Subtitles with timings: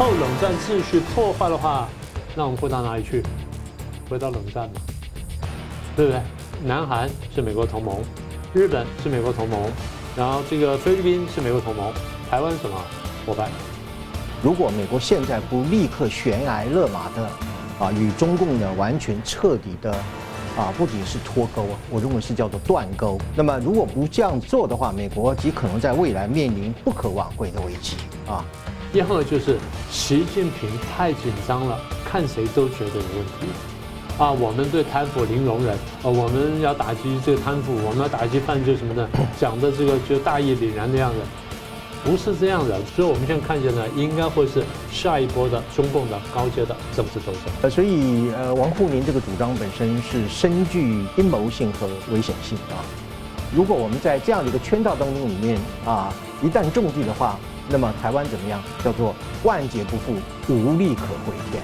[0.00, 1.86] 后冷战秩序破坏的话，
[2.34, 3.22] 那我们会到哪里去？
[4.08, 4.80] 回到冷战嘛，
[5.94, 6.22] 对不对？
[6.64, 7.98] 南韩是美国同盟，
[8.54, 9.60] 日本是美国同盟，
[10.16, 11.92] 然后这个菲律宾是美国同盟，
[12.30, 12.82] 台湾什么
[13.26, 13.50] 伙伴？
[14.42, 17.28] 如果美国现在不立刻悬崖勒马的
[17.78, 19.92] 啊，与中共呢完全彻底的
[20.56, 23.20] 啊，不仅是脱钩啊，我认为是叫做断钩。
[23.36, 28.42] 那么如果不这样做的话，美国极可能在未来面临不可挽回的危机啊。
[28.92, 29.56] 然后就是
[29.90, 33.46] 习近平太紧张了，看谁都觉得有问题
[34.18, 34.32] 啊。
[34.32, 39.08] 我们对贪腐零容忍啊，我们要打击这个贪腐，我们要打击犯罪什么的，
[39.38, 41.18] 讲的这个就大义凛然的样子。
[42.02, 47.42] 不是这样的，所以我们现在看见呢，应该会是下一波的中共的高阶的政治斗争。
[47.60, 52.80] 呃，所以呃，王沪宁这个主张本身是深具阴谋性和危险性啊。
[53.54, 56.10] 如果我们在这样的一个圈套当中里面啊，
[56.42, 57.38] 一旦中计的话，
[57.72, 58.60] 那么台湾怎么样？
[58.84, 60.14] 叫做万劫不复，
[60.48, 61.62] 无力可回天。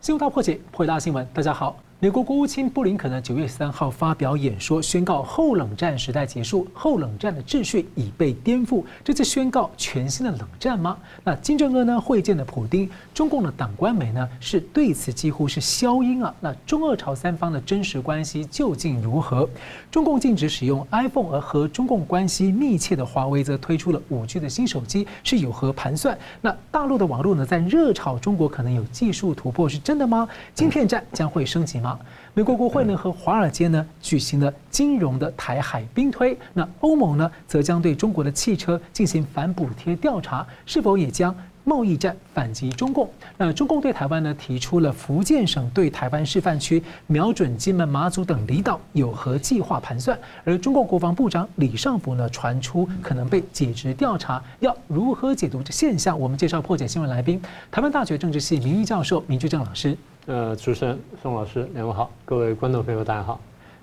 [0.00, 1.26] 新闻大破解，破解大新闻。
[1.34, 1.76] 大家好。
[2.00, 8.84] 美国国务卿布林肯呢，九月三号发表演说，宣告后冷战时代结束，后冷战的秩序已被颠覆。
[9.02, 10.98] 这次宣告全新的冷战吗？
[11.22, 16.34] 那金正恩呢会见了普丁，中共的党官媒呢是对此几乎是消音啊。
[16.40, 19.48] 那中俄朝三方的真实关系究竟如何？
[19.90, 26.18] 中共禁止使用 iPhone，而和中共关系密切的华为则推出了五 G 的新手机，是有何盘算？
[26.42, 30.28] 那大陆的网络呢在热炒中国可能有技术突破，是真的吗？
[30.52, 31.93] 晶片战将会升级吗？
[32.34, 43.08] 美国国会呢和华尔街呢举行了金融的台海兵推，那欧盟呢则将对中国的汽车进行反补贴调查，是否也将贸易战反击中共？
[43.38, 50.18] 那中共对台湾呢提出了福建省对台湾示范区，瞄准金门、马祖等离岛有何计划盘算？
[50.44, 56.18] 而中共国防部长李尚福呢传出可能被解职调查，要如何解读这现象？
[56.18, 59.96] 我们介绍破解新闻来宾，台湾大学政治系名誉教授明居正老师。
[60.26, 63.38] 呃，主持人宋老师，两位好，各位观众朋友大家好。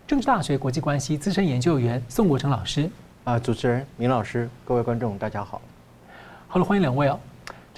[0.08, 2.90] 政治大学国际关系资深研究员宋国成老师，
[3.26, 5.62] 啊，主持人明老师，各位观众大家好。
[6.48, 7.20] 好了，欢迎两位哦。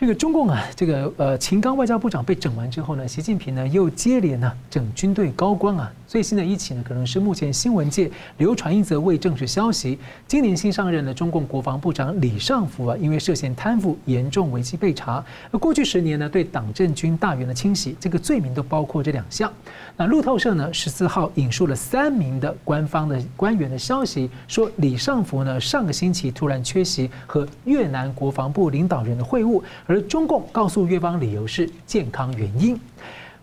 [0.03, 5.89] 这个中共啊，这个呃，秦刚外交部长被整完之后呢，习近平呢又接连呢整军队高官啊。
[6.05, 9.97] 最新的一起呢，可能是目前新闻界流传一则未证实消息。
[10.27, 15.23] 今年新上任的中共国防部长李尚福啊，因为涉嫌贪腐严重违纪被查。
[15.51, 19.51] 而过去十年呢，对党政军大员的清洗，这个罪名都包括这两项。
[19.95, 29.61] 那路透社呢，十四号引述了三名的官方的官员的消息，说李尚福呢上个星期突然缺席和越南国防部领导人的会晤。
[29.93, 32.75] 而中共告诉越方理由是健康原因。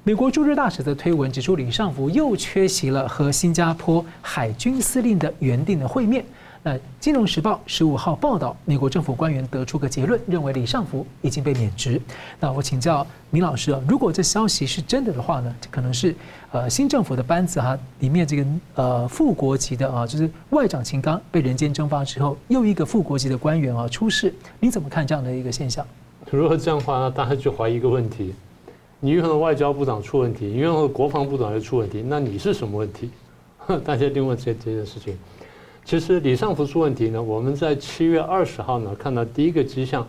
[0.03, 6.25] 美国驻日大使的推文指出，李尚福又缺席了和新加坡海军司令的原定的会面。
[6.62, 12.00] 那《金融时报》十五号报道，美国政府官员得出个结论，认为李尚福已经被免职。
[12.41, 16.12] 那我请教明老师啊，如果这消息是真的的话呢，这可能是
[16.50, 18.44] 呃新政府的班子哈里面这个
[18.75, 25.87] 呃副国级的啊，就是外长秦刚被人间蒸发之后，又一个副国级的官员啊出事，你怎么看这样的一个现象？
[26.31, 28.33] 如果这样的话呢，大家就怀疑一个问题：
[29.01, 33.11] 你用的外交部长出问题，你用的国防部长又出问题，那你是什么问题？
[33.85, 35.19] 大家一定问这这件事情。
[35.85, 40.07] 其实李尚福出问题呢，我们在七月二十号呢看到第一个迹象。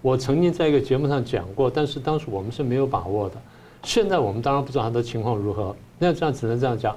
[0.00, 3.36] 我曾经在一个节目上讲过，但是当时我们是没有把握的。
[3.82, 6.94] 现在我们当然不知道他的情况如何，那这样只能这样讲：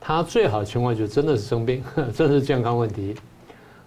[0.00, 1.82] 他最好的情况就真的是生病，
[2.14, 3.14] 真是健康问题；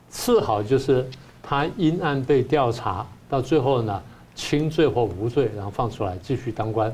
[0.10, 1.10] 次好就是
[1.42, 3.08] 他因案被调查。
[3.30, 4.02] 到最后呢，
[4.36, 6.94] 轻罪或无罪，然后放出来继续当官。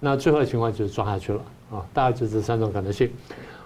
[0.00, 1.40] 那最后的情况就是抓下去了
[1.72, 1.84] 啊！
[1.92, 3.10] 大概就这三种可能性。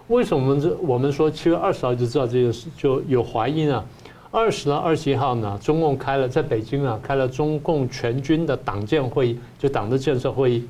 [0.09, 3.85] 为什么我们这我们说七月二十号就知道这件事就有怀疑呢？
[4.31, 10.67] 二十到二十一号呢，中共开了在北京啊开了中共全军的党建会议，就党的建设会议。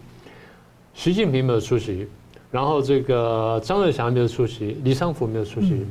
[0.94, 2.08] 习近平没有出席，
[2.50, 5.86] 然后这个张瑞祥没有出席，李尚福没有出席，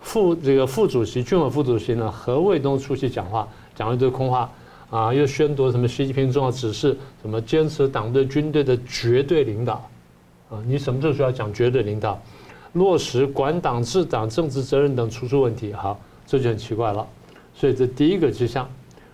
[0.00, 4.50] 副这个副主席军委副主席呢何卫东出席讲话，讲了一堆空话。
[4.92, 9.88] 啊，又宣读什么习近平重要指示，什么坚持党对军队的绝对领导，
[10.50, 12.20] 啊，你什么时候需要讲绝对领导？
[12.74, 17.06] 落实管党治党政治责任等突出问题，好，这就很奇怪了。
[17.54, 18.68] 所以这第一个迹象，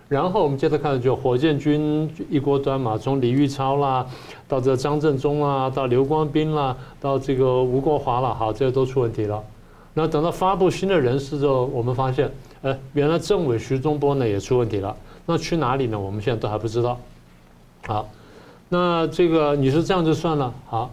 [0.09, 4.05] 然后我们接着看，就火箭军一锅端嘛，从李玉超啦，
[4.49, 9.41] 到这张振中啦，到刘光斌啦，到这个吴国华了，好，这些都出问题了。
[9.93, 12.29] 那等到发布新的人事之后，我们发现，
[12.63, 14.93] 哎，原来政委徐忠波呢也出问题了。
[15.31, 15.99] 那去哪里呢？
[15.99, 16.99] 我们现在都还不知道。
[17.85, 18.09] 好，
[18.67, 20.51] 那这个你说这样就算了。
[20.65, 20.91] 好，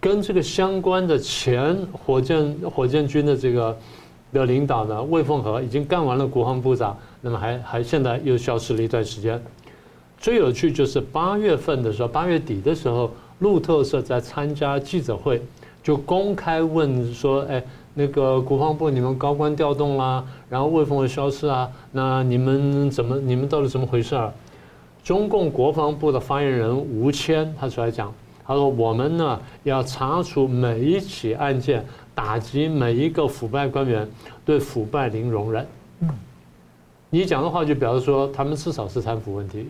[0.00, 3.78] 跟这个相关的前火箭火箭军的这个
[4.32, 9.40] 的领导呢，魏凤和已经干完了国防部长，那么还还现在又消失了一段时间。
[10.18, 15.40] 最有趣就是八月份的时候，八月底的时候，路透社在参加记者会，
[15.84, 17.62] 就公开问说：“哎，
[17.98, 21.68] 那个国防部你们高官调动啦，然后为什么会消失啊？
[21.90, 23.18] 那你们怎么？
[23.18, 24.32] 你们到底怎么回事儿？”
[25.02, 28.14] 中共国防部的发言人吴谦他出来讲，
[28.46, 31.84] 他说：“我们呢要查处每一起案件，
[32.14, 34.08] 打击每一个腐败官员，
[34.44, 35.66] 对腐败零容忍。”
[36.00, 36.08] 嗯，
[37.10, 39.66] 你讲的话就表示说他们至少是贪腐问题。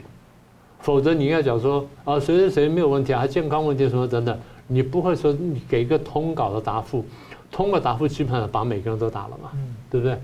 [0.81, 7.05] 否则你应该讲说啊，谁谁谁没有问题啊，还健康问题什么等等，你不会说你给一个通稿的答复，
[7.51, 9.51] 通过答复基本上把每个人都打了嘛，
[9.91, 10.19] 对不对？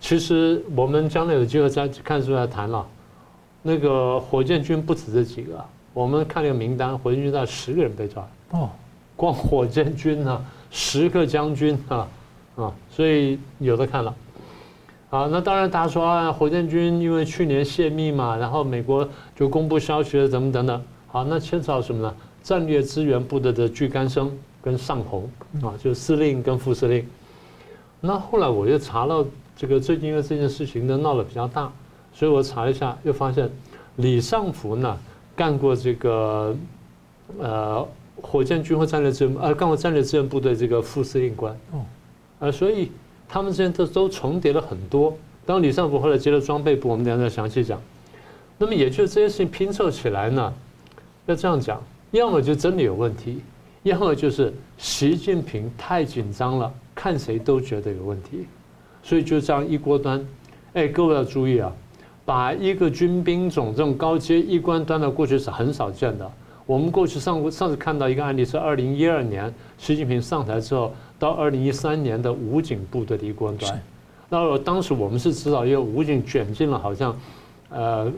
[0.00, 2.86] 其实我们将来有机会再看出来谈了，
[3.62, 8.70] 那个火箭军不止这几个，我们看那个名单，火箭军大概十个人被抓哦，
[9.16, 12.08] 光火箭军呢，十个将军啊
[12.56, 14.14] 啊，所以有的看了。
[15.10, 20.82] 啊，那当然，大家说啊，火箭军因为去年泄密嘛，然后美国就公布消息了，怎么等等。
[21.06, 22.14] 好，那牵扯到什么呢？
[22.42, 24.30] 战略资源部的的巨干生
[24.62, 25.30] 跟尚鸿
[25.62, 27.06] 啊，就是司令跟副司令。
[28.00, 29.24] 那后来我又查到
[29.56, 31.72] 这个，最近因为这件事情呢闹得比较大，
[32.12, 33.50] 所以我查一下，又发现
[33.96, 34.98] 李尚福呢
[35.34, 36.56] 干过这个
[37.38, 37.86] 呃
[38.22, 41.84] 火箭军或战略资源呃干过战略支援部队这个副司令官哦，
[42.40, 42.90] 呃，所以。
[43.30, 45.14] 他们之间都都重叠了很多。
[45.44, 47.78] 当李尚福后来接了装备部，我们等下再详细讲。
[48.56, 50.54] 那么也就是这些事情拼凑起来呢，
[51.26, 51.78] 要这样讲，
[52.12, 53.42] 要么就真的有问题，
[53.88, 58.46] 要么就是习近平太紧张了，看谁都觉得有问题，
[59.02, 60.26] 所以就这样一锅端。
[60.72, 61.72] 哎，各位要注意啊，
[62.24, 66.30] 把一个军兵种这种高阶一关端到过去是很少见的。
[66.66, 70.92] 我们过去上上次看到一个案例是二零一二年习近平上台之后。
[71.20, 73.82] 到二零一三年的武警部队的一关端，
[74.28, 77.20] 那当时我们是知道，因为武警卷进了好像，
[77.70, 78.08] 呃，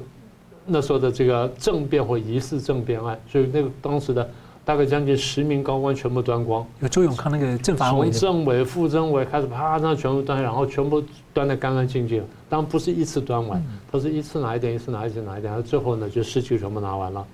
[0.66, 4.28] 那时候的这个政变或疑似政变案，所以那个当时的
[4.64, 6.66] 大概将近十名高官全部端光。
[6.80, 11.02] 有周永康那个政法委，从政委、副政委开始啪，那全部端，然后全部
[11.32, 12.22] 端得干干净净。
[12.48, 17.26] 当然不是一次端完，他是一次拿一点，一次拿一点，拿一点，然后最后呢就士气全部拿完了。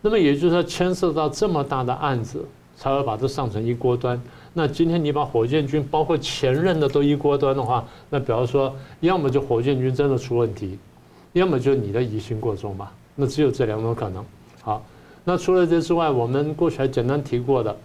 [0.00, 2.44] 那么也就是说，牵涉到这么大的案子，
[2.76, 4.20] 才会把这上成一锅端。
[4.54, 10.78] 那今天你把火箭军包括前任的都一锅端的话，那比方说，要么就火箭军真的出问题，
[11.32, 12.92] 要么就你的疑心过重吧。
[13.14, 14.24] 那只有这两种可能。
[14.62, 14.82] 好，
[15.28, 17.76] 那除了这之外，我们过去还简单提过的，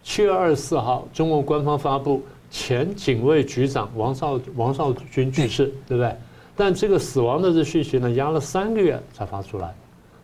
[0.00, 6.14] 七月二十四号，中国官方发布前警卫局长王少王少军去世，对不对？
[6.54, 9.74] 但这个死亡的这讯息呢，压了三个月才发出来，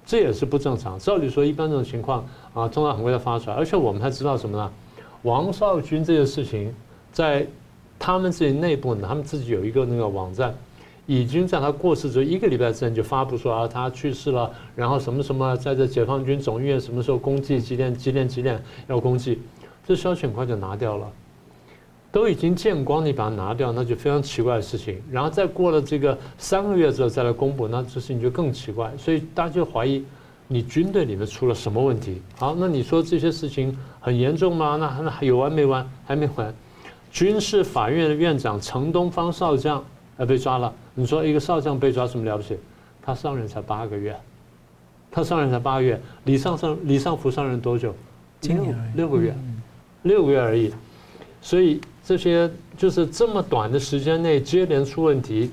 [0.05, 0.97] 这也是不正常。
[0.97, 2.25] 照理说，一般这种情况
[2.55, 4.71] 啊，通常很快就发出来，而且我们还知道什么呢？
[5.23, 6.73] 王少军这件事情，
[7.11, 7.45] 在
[7.99, 10.55] 他们自己内部呢，他们自己有一个那个网站，
[11.07, 19.41] 已经在他过世之后一个礼拜之前就发布说啊，他去世了，然后什么什么在这解放军总医院什么时候公祭几点几点几点要公祭，
[19.87, 21.11] 这消息很快就拿掉了，
[22.11, 25.01] 都已经见光，你把它拿掉，那就非常奇怪的事情。
[25.11, 30.05] 然后再过了这个三个月之后再来公布，那这事情就更奇怪，所以大家就怀疑。
[30.49, 32.23] 你军队里面出了什么问题？
[32.39, 34.77] 好，那你说这些事情很严重吗？
[34.77, 35.85] 那那还有完没完？
[36.05, 36.55] 还没完。
[37.11, 39.85] 军事法院的院长程东方少将
[40.17, 40.73] 呃被抓了。
[40.97, 42.59] 你说一个少将被抓什么了不起？
[43.01, 44.17] 他上任才八个月，
[45.13, 46.01] 他上任才八个月。
[46.25, 47.95] 李尚上李尚福上任多久？
[48.41, 49.33] 今年六个月，
[50.03, 50.73] 六个月而已。
[51.41, 55.53] 所以这些就是这么短的时间内接连出问题，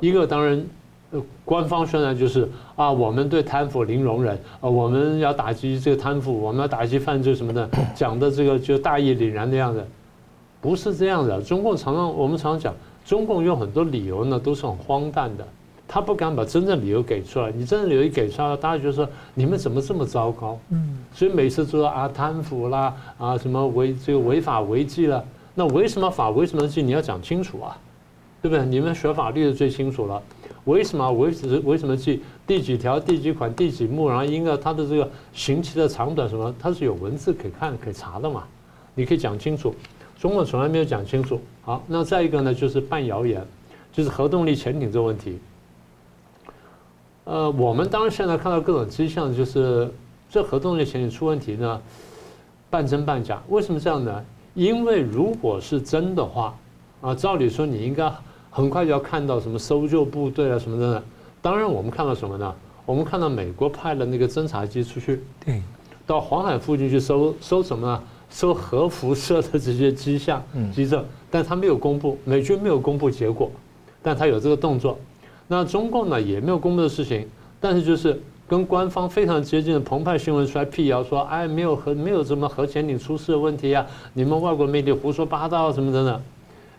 [0.00, 0.62] 一个当然。
[1.44, 9.84] 官方宣传就是啊，我们对贪腐零容忍啊，我们要打击这个贪腐，我们要打击犯罪什么的，讲的这个就大义凛然的样子，
[10.60, 11.42] 不是这样的。
[11.42, 12.72] 中共常常我们常常讲，
[13.10, 15.44] 中共有很多理由呢，都是很荒诞的，
[15.88, 17.50] 他不敢把真正理由给出来。
[17.50, 20.56] 你真正理由一给出来，大家就说你们怎么这么糟糕？
[20.68, 25.24] 嗯，所以每次说啊贪腐啦啊什么违这个违法违纪了，
[25.56, 27.76] 那为什么法为什么纪你要讲清楚啊，
[28.40, 28.64] 对不对？
[28.64, 30.22] 你们学法律的最清楚了。
[30.66, 31.10] 为什么？
[31.10, 34.08] 为什为什么纪第几条、第几款、第几目？
[34.08, 38.44] 然后因为它的这个刑期的长短什么，它是有文字可以看、可以查的嘛？
[38.94, 39.74] 你可以讲清楚。
[40.20, 41.40] 中国从来没有讲清楚。
[41.62, 43.42] 好，那再一个呢，就是半谣言，
[43.90, 45.38] 就是核动力潜艇这个问题。
[47.24, 49.90] 呃，我们当然现在看到各种迹象，就是
[50.28, 51.80] 这核动力潜艇出问题呢，
[52.68, 53.42] 半真半假。
[53.48, 54.22] 为什么这样呢？
[54.52, 56.54] 因为如果是真的话，
[57.00, 58.12] 啊，照理说你应该。
[58.52, 61.00] 很快就要看到什么搜救部队啊什么的，
[61.40, 62.52] 当然我们看到什么呢？
[62.84, 65.62] 我们看到美国派了那个侦察机出去，对，
[66.04, 68.02] 到黄海附近去搜搜什么呢？
[68.30, 73.50] 搜核辐射的这些迹象、迹证，但他没有公布，美军没有公布结果，
[74.00, 74.96] 但他有这个动作。
[75.48, 77.28] 那中共呢也没有公布的事情，
[77.60, 83.84] 但是就是跟官方非常接近的澎湃新闻出来辟谣说，哎，没有核没有什么核潜艇出事的问题啊，
[84.14, 86.22] 你们外国媒体胡说八道什么等等，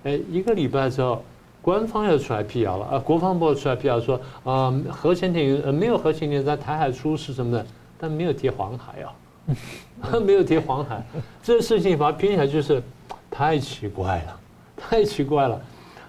[0.03, 1.22] 哎，一个礼拜之后，
[1.62, 7.65] 官方又出来辟谣了啊，国防部出来辟谣说啊，核潜艇呃没有核潜艇在台海出事什么的，
[8.00, 9.12] 但没有提黄海啊，
[10.25, 11.03] 没有提黄海，
[11.43, 12.81] 这事情把它拼起来就是
[13.29, 14.39] 太奇怪了，
[14.75, 15.62] 太奇怪了。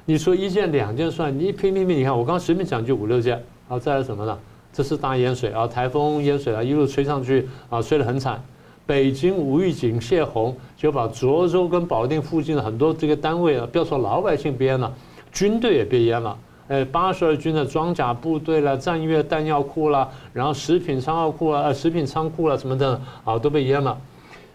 [0.04, 4.38] 你说一件两件算，你一拼拼拼，你看我刚刚随便讲就五六件，啊再来什么呢？
[4.72, 8.42] 这是大淹水啊，台风淹水啊，一路吹上去啊，吹得很惨。
[8.84, 14.92] 北京无预警泄洪，就把涿州跟保定附近的很多这个单位啊，不要说老百姓淹了，
[15.30, 16.36] 军队也被淹了。
[16.72, 23.94] 呃，八十二军的装甲部队了，战略弹药库了，然后食品仓库啊，食品仓库了什么的啊，都被淹了。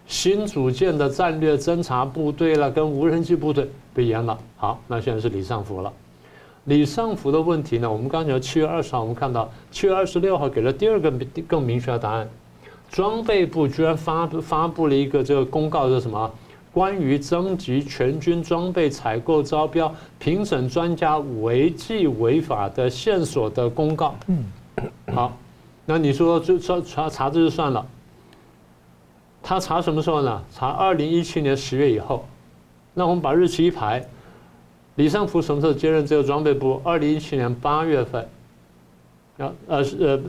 [0.07, 4.35] 新组建的战略侦察部队了，跟无人机部队被淹了。
[4.55, 5.93] 好，那现在是李尚福了。
[6.63, 7.91] 李尚福的问题呢？
[7.91, 11.13] 我们刚才七月二十号，我们看到七月二十六号给了第二个
[11.47, 12.27] 更明确的答案。
[12.89, 16.31] 装备部居然发发布了一个这个公告，是什么？
[16.77, 24.15] 关于征集全军装备采购招标评审专家违纪违法的线索的公告。
[24.27, 24.43] 嗯，
[25.11, 25.35] 好，
[25.87, 27.83] 那你说就查查查这就算了。
[29.41, 30.43] 他查什么时候呢？
[30.53, 32.23] 查二零一七年十月以后。
[32.93, 34.07] 那我们把日期一排，
[34.97, 36.79] 李尚福什么时候接任这个装备部？
[36.83, 38.29] 二零一七年八月份。
[39.35, 40.19] 然后呃呃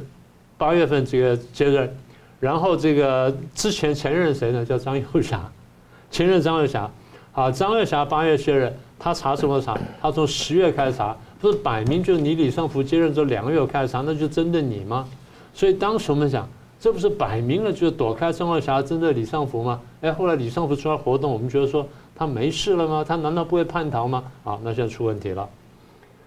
[0.56, 1.94] 八月份这个接任，
[2.40, 4.64] 然后这个之前前任谁呢？
[4.64, 5.52] 叫张又侠，
[6.10, 6.90] 前任张又侠。
[7.32, 9.78] 啊，张又侠八月卸任，他查什么查？
[10.00, 15.06] 他从十月开始查，不是摆明就是你李尚福接任之后两个月开始查，那就针对你吗？
[15.54, 16.48] 所以当时我们讲。
[16.80, 19.80] 这不是摆明了就是躲开张又侠针对李尚福吗？
[20.00, 21.84] 哎，后来李尚福出来活动，我们觉得说
[22.14, 23.04] 他没事了吗？
[23.06, 24.22] 他难道不会叛逃吗？
[24.44, 25.48] 啊，那现在出问题了。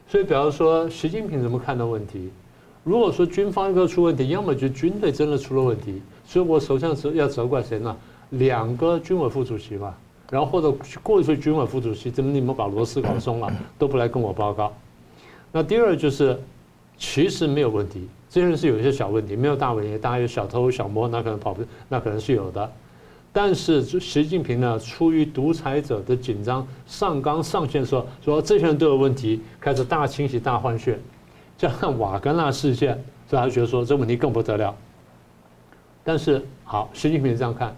[0.10, 2.30] 所以，比方说习近平怎么看的问题？
[2.84, 7.96] 如果说军方一个出问题，要么就军队真的出了问题，所以我首先是要责怪谁呢？
[8.32, 9.96] 两个军委副主席嘛，
[10.30, 14.74] 然后或者过去军委副主席怎么你们把螺丝搞松了， 都不来跟我报告？
[15.52, 16.38] 那第二就是
[16.98, 18.08] 其实没有问题。
[18.30, 19.98] 这些人是有一些小问题，没有大问题。
[19.98, 22.72] 大家有小偷小摸，那可能跑不，那可能是有的。
[23.34, 30.98] 但是习近平呢，出于独裁者的紧张，上纲上线说说这些人都有问题，开始大清洗、大换血。
[31.58, 32.94] 加上瓦格纳事件，
[33.30, 34.74] 所以他觉得说这问题更不得了。
[36.04, 37.76] 但是好，习近平这样看，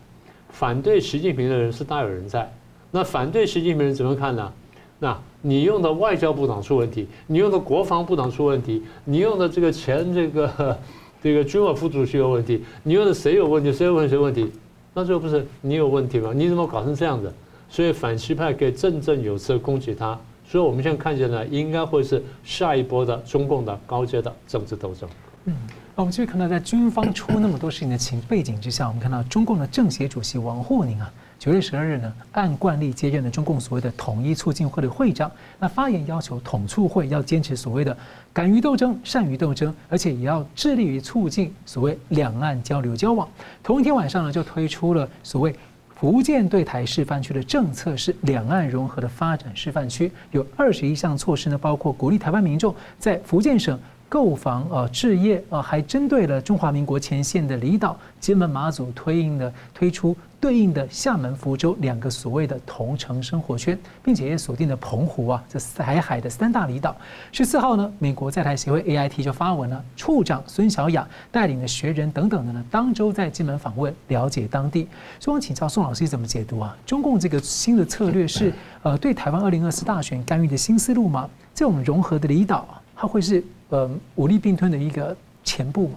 [0.54, 2.50] 反对习近平的人是大有人在。
[2.92, 4.54] 那反对习近平人怎么看呢？
[5.00, 10.78] 那你用的外交部长出问题，你用的国防部长出问题，你用的这个前这个
[11.22, 13.74] 这个军委副主席有问题，你用的谁有问题？
[13.74, 14.50] 谁有问谁问题？
[14.94, 16.32] 那最后不是你有问题吗？
[16.34, 17.34] 你怎么搞成这样子？
[17.68, 20.18] 所以反西派可以振振有词的攻击他。
[20.46, 25.10] 所以我们现在看见呢，应该会是下一波的中共的高阶的政治斗争。
[25.46, 25.54] 嗯，
[25.96, 31.12] 那我们继续看到，在军方出那么多事情的情背景之下，我们看到中共的政协主席王沪宁啊。
[31.38, 35.32] 九月十二日呢，按惯例接任了中共所谓的统一促进会的会长。
[35.60, 37.96] 那发言要求统促会要坚持所谓的
[38.34, 43.30] 敢于斗争、善于斗争，而且也要致力于促进所谓两岸交流交往。
[43.62, 45.56] 同一天晚上呢，就推出了所谓
[45.94, 53.80] 福建对台示范区的政策，是两岸融合的发展示范区，有二十一项措施呢，包括鼓励台湾民众在福建省
[54.14, 60.16] 购房呃置业啊，还针对了中华民国前线的离岛金门、马祖推应的推出。
[60.40, 66.94] 对应的厦门、福州两个所谓的同城生活圈，并且也锁定了澎湖啊，这台海的三大离岛。
[67.32, 74.88] 十四号呢，美国在台协会 AIT 就发文了，处长孙小雅带领的学人等等的呢，当周在金门访问，了解当地。
[75.18, 76.78] 所以我请教宋老师怎么解读啊？
[76.86, 78.54] 中共这个新的策略是
[78.84, 81.28] 呃对台湾二零二四大选干预的新思路吗？
[81.56, 83.42] 这种融合的离岛，它会是
[83.74, 85.96] 呃武力并吞的一个前部嘛？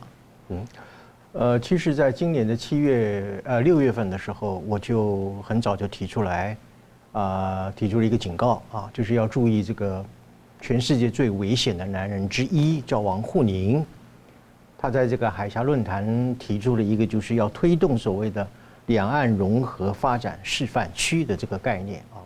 [0.49, 0.67] 嗯。
[1.33, 6.57] 呃，其实，在今年的七月呃六月份的时候，我就很早就提出来，
[7.13, 10.03] 啊，提出了一个警告啊，就是要注意这个
[10.63, 13.85] 全世界最危险的男人之一叫王沪宁，
[14.79, 18.49] 他在这个海峡论坛提出了一个就是要推动所谓的
[18.87, 22.17] 两岸融合发展示范区的这个概念啊，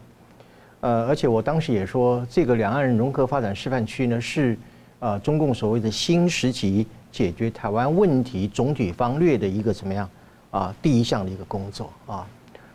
[0.83, 4.57] 呃，而且我当时也说，这个两岸融合发展示范区呢是
[5.01, 6.87] 啊中共所谓的新时期。
[7.13, 10.09] 解决台湾问题总体方略的一个怎么样
[10.53, 10.73] 啊？
[10.81, 12.25] 第一项的一个工作啊，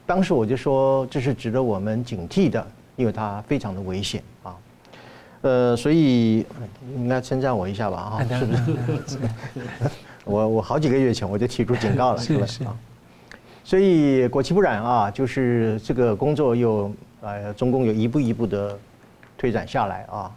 [0.05, 2.67] 当时我就说这是值得我们警惕的，
[2.97, 4.53] 因为它非常的危险啊。
[5.39, 6.45] 呃，所以
[6.97, 8.53] 应该称赞我一下吧啊，是不
[9.07, 9.17] 是？
[10.25, 12.75] 我我好几个月前我就提出警告了， 是不是啊？
[13.63, 18.77] 所以果其不然啊，就是这个工作又呃，中共又一步一步的
[19.37, 20.29] 推展下来啊。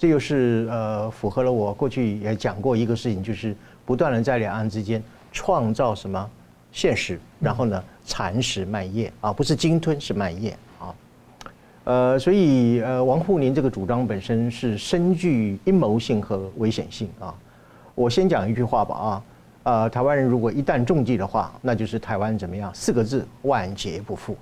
[0.00, 3.54] 这又是呃，符合了我过去也讲过一个事情，就是
[3.84, 6.30] 不断的在两岸之间创造什么
[6.72, 10.94] 现实，然后呢蚕食卖叶啊，不是鲸吞是卖叶啊。
[11.84, 17.34] 呃，所以呃，王沪宁这个主张本身是深具阴谋性和危险性啊。
[17.94, 19.22] 我先讲一句话吧啊，
[19.64, 22.74] 呃，台湾人如果一旦中计的话，那就是台湾怎么样？
[22.74, 24.34] 四个字：万劫不复。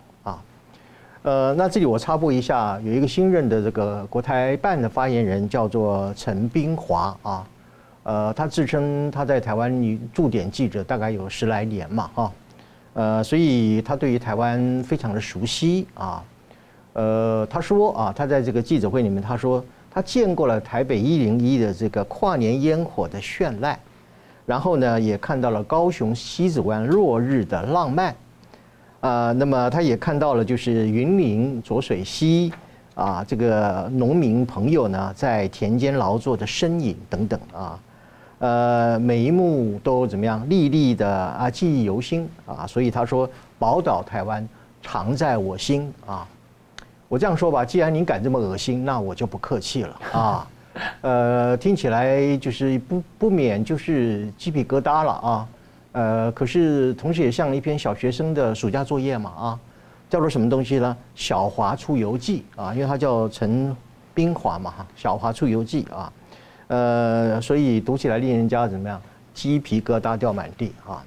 [1.22, 7.46] 呃，那这里我插播一下，有一个新任的这个国台办的发言人叫做陈冰华啊，
[8.04, 12.32] 呃，他自称他在台湾驻点记者大概有十来年嘛哈，
[12.94, 16.22] 呃，所以他对于台湾非常的熟悉啊。
[16.92, 23.78] 呃，他说啊，他在这个记者会里面，他说他见过了台北一零一的这个跨年烟火的绚烂，
[24.46, 28.14] 然后呢，也看到了高雄西子湾落日的浪漫，
[29.00, 32.52] 啊，那么他也看到了就是云林浊水溪
[32.94, 37.80] 啊，这个农民朋友呢在田间劳作的身影等等啊，
[38.40, 43.28] 呃，每一幕都怎么样历历的啊记忆犹新啊，所以他说
[43.58, 44.46] 宝岛台湾
[44.82, 46.26] 常在我心啊。
[47.06, 50.48] 我这样说吧，既然您敢这么恶心，那我就不客气了啊。
[51.00, 55.48] 呃，听起来就是不不免就是鸡皮疙瘩了啊。
[55.98, 59.60] 呃，可是同时也像一篇小学生的暑假作业嘛啊，
[60.08, 60.96] 叫做什么东西呢？
[61.20, 63.76] 《小华出游记》啊，因为他叫陈
[64.14, 66.12] 冰华嘛哈，《小华出游记》啊。
[66.68, 69.02] 呃，所以读起来令人家怎么样？
[69.34, 71.02] 鸡皮疙瘩掉满地啊。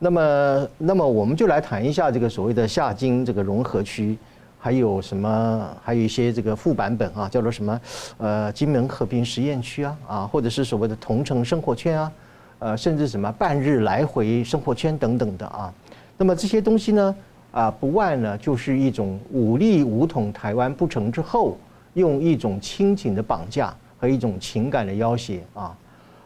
[0.00, 4.18] 那么，那么我们就来谈一下这个所谓的夏金这个融合区。
[4.58, 5.68] 还有什么？
[5.84, 7.80] 还有一些这个副版本啊，叫做什么？
[8.18, 12.10] 呃，金门和平实验区啊，啊，或者是所谓的同城生活圈啊，
[12.58, 15.72] 呃，甚至什么半日来回生活圈等等的啊。
[16.16, 17.16] 那么这些东西呢，
[17.52, 21.58] 啊，不外呢就是一种武力武统台湾不成之后，
[21.94, 25.76] 用一种亲情的绑架和一种情感的要挟啊，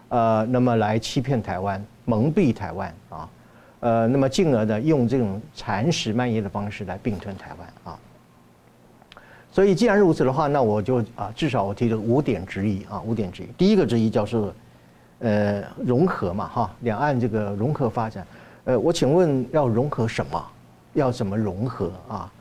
[0.08, 3.28] 呃，那么来欺骗台湾、蒙蔽台湾啊，
[3.80, 7.98] 呃，那么进而呢用这种蚕食蔓延的方式来并吞台湾啊。
[9.52, 13.46] 所以既然如此的话，那我就啊，至少我提了五点质疑啊，五点质疑。
[13.58, 14.52] 第一个质疑就是，
[15.20, 18.26] 呃，融合嘛哈，两岸这个融合发展，
[18.64, 20.42] 呃，我请问要融合什么？
[20.94, 22.32] 要怎么融合啊？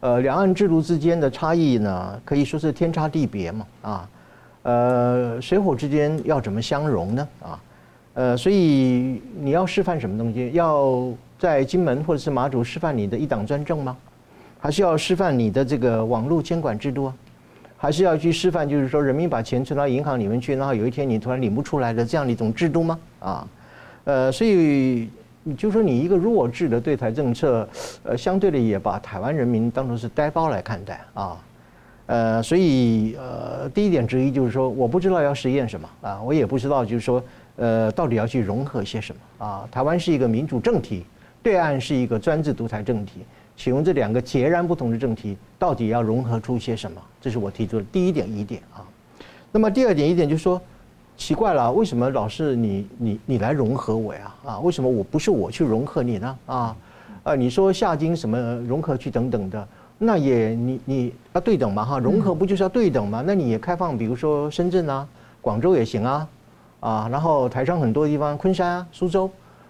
[0.00, 4.08] 呃，两岸制度之间的差异呢，可以说是天差地别嘛啊。
[4.62, 7.60] 呃，水火之间要怎么相融呢啊？
[8.14, 10.50] 呃，所以你要示范什么东西？
[10.52, 13.96] 要在金门或者是马祖示范你的一党专政吗？
[14.60, 17.14] 还是要示范你的这个网络监管制度啊，
[17.80, 22.98] 还是要去示范，就是说人民把钱存到银行里面去，然后有一天你突然领不出来的这样的一种制度吗？
[23.20, 23.48] 啊，
[24.02, 25.08] 呃，所以
[25.56, 27.68] 就说你一个弱智的对台政策，
[28.02, 31.36] 呃，相对的也把台湾人民当成是呆包来看待啊，
[32.06, 37.22] 呃，所以呃，第一点之一就是说，我不知道要实验什么啊，我也不知道就是说，
[37.54, 39.68] 呃，到底要去融合些什么啊？
[39.70, 41.04] 台湾是一个民主政体，
[41.44, 43.20] 对岸是一个专制独裁政体。
[43.58, 47.02] 请问这两个截然不同的政体到底要融合出些什么？
[47.20, 48.86] 这是我提出的第一点疑点啊。
[49.50, 50.62] 那么第二点疑点就是说，
[51.16, 54.32] 奇怪了，为什么老是你你你来融合我呀？
[54.46, 56.38] 啊，为什么我不是我去融合你呢？
[56.46, 56.76] 啊，
[57.24, 59.68] 啊，你说夏金什么融合去等等的，
[59.98, 61.98] 那也你你要对等嘛哈？
[61.98, 63.24] 融合不就是要对等吗？
[63.26, 65.04] 那你也开放，比如说深圳啊、
[65.40, 66.28] 广州也行啊，
[66.78, 69.28] 啊，然后台商很多地方，昆山啊、苏州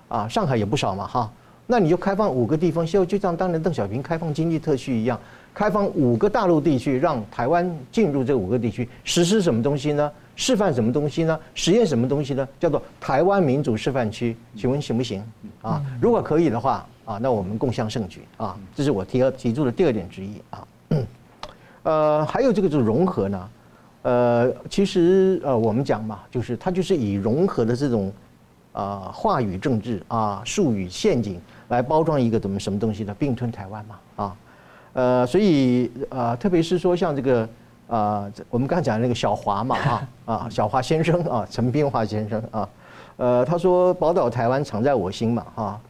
[0.09, 1.33] 啊、上海也不少嘛哈。
[1.71, 5.21] 那你就开放五个地方，就就像当年邓小平开放经济特区一样，
[5.53, 10.11] 开放五个大陆地区，让台湾进入这五个地区，实施什么东西呢？
[10.35, 11.39] 示范什么东西呢？
[11.55, 12.49] 实验什么东西呢？
[12.59, 15.23] 叫做台湾民主示范区，请问行不行？
[15.61, 20.67] 啊，如果可以的话，啊，那我们共襄盛举啊，这是我提提出的第二点之一啊。
[21.83, 23.51] 呃，还有这个就是融合呢，
[24.03, 28.11] 呃，其实呃我们讲嘛，就是它就是以融合的这种
[28.73, 31.39] 啊话语政治啊术语陷阱。
[31.69, 33.15] 来包装一个怎么什么东西呢？
[33.19, 34.37] 并吞台湾嘛，啊，
[34.95, 37.49] 呃，所以呃，特别是说像这个
[37.89, 42.69] 啊，我们刚才讲的那个小华嘛， 啊啊，小华先生啊，陈冰华先生啊，
[43.17, 45.81] 呃，他说宝岛台湾常在我心嘛，哈，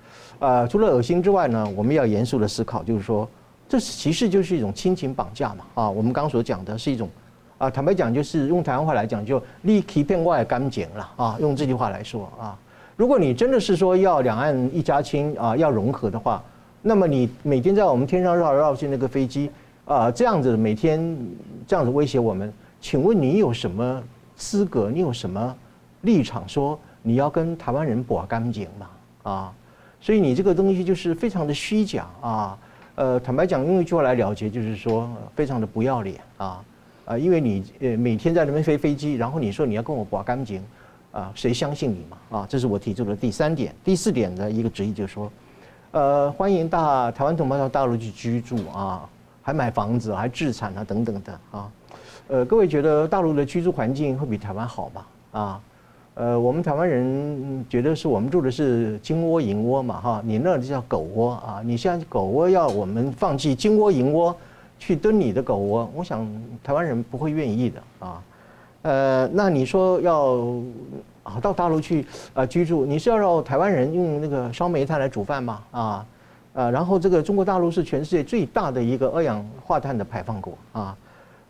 [0.41, 3.29] 呃，除了恶心之外呢，我们要严肃的思考，就是说，
[3.69, 7.09] 这其实就是一种亲情绑架嘛，啊，我们刚刚所讲的是一种
[7.59, 12.59] 啊，坦白讲就是用台湾话来讲，就立欺骗外干净了啊，用这句话来说啊。
[12.99, 16.43] 如果你真的是说要两岸一家亲啊，要融合的话，
[16.83, 19.49] 那么你每天在我们天上绕来绕去那个飞机
[19.85, 21.17] 啊，这样子每天
[21.65, 24.03] 这样子威胁我们，请问你有什么
[24.35, 24.91] 资格？
[24.91, 25.57] 你有什么
[26.01, 28.91] 立场说你要跟台湾人搏感情吗？
[29.23, 29.53] 啊，
[30.01, 32.59] 所以你这个东西就是非常的虚假啊。
[32.97, 36.61] 呃，坦白讲，用一句话来了结，就是说非常的不要脸啊
[37.05, 40.61] 啊，因为你呃每天在那边飞飞机，然后你说你要跟我搏感情。
[41.13, 42.39] 啊，谁相信你嘛？
[42.39, 43.75] 啊，这是我提出的第三点。
[43.85, 45.31] 第四点的一个质疑就是说，
[45.93, 49.09] 呃，欢迎大台湾同胞到大陆去居住啊，
[49.43, 51.71] 还买房子，还置产啊，等等的啊。
[52.29, 55.07] 呃，各位觉得大陆的居住环境会比台湾好吗？
[55.33, 55.61] 啊？
[56.15, 61.63] 呃，我们台湾人觉得是我们住的是金窝银窝嘛，哈，你那就叫狗窝啊！
[61.65, 64.37] 你现在狗窝要我们放弃金窝银窝
[64.81, 66.29] 去蹲你的狗窝，我想
[66.61, 68.21] 台湾人不会愿意的啊。
[68.83, 70.45] 呃，那你说要
[71.23, 75.61] 啊到大陆去啊居住，你是要让台湾人用那个烧煤炭来煮饭吗？
[75.71, 76.07] 啊，
[76.53, 80.97] 呃，然后这个中国大陆是全世界最大的一个二氧化碳的排放国啊。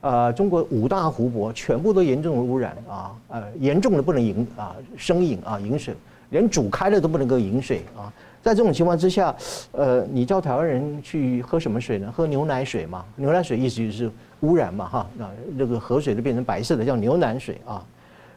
[0.01, 5.93] 呃，中国五大湖泊全部都严重的污染啊，呃，严重的不能饮啊，生饮啊，饮水，
[6.31, 8.07] 连煮开了都不能够饮水啊。
[8.41, 9.35] 在这种情况之下，
[9.73, 12.13] 呃，你叫台湾人去喝什么水呢？
[12.17, 14.09] 喝牛奶水嘛，牛奶水意思就是
[14.41, 17.85] 污染嘛，哈，那那个河水都变成白色的，叫牛奶水啊。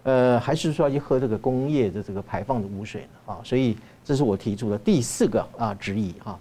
[0.03, 3.33] 呃，还是说要去喝这个工业的这个排放的污水呢？
[3.33, 6.39] 啊，所以这是我提出的第四个啊质疑啊。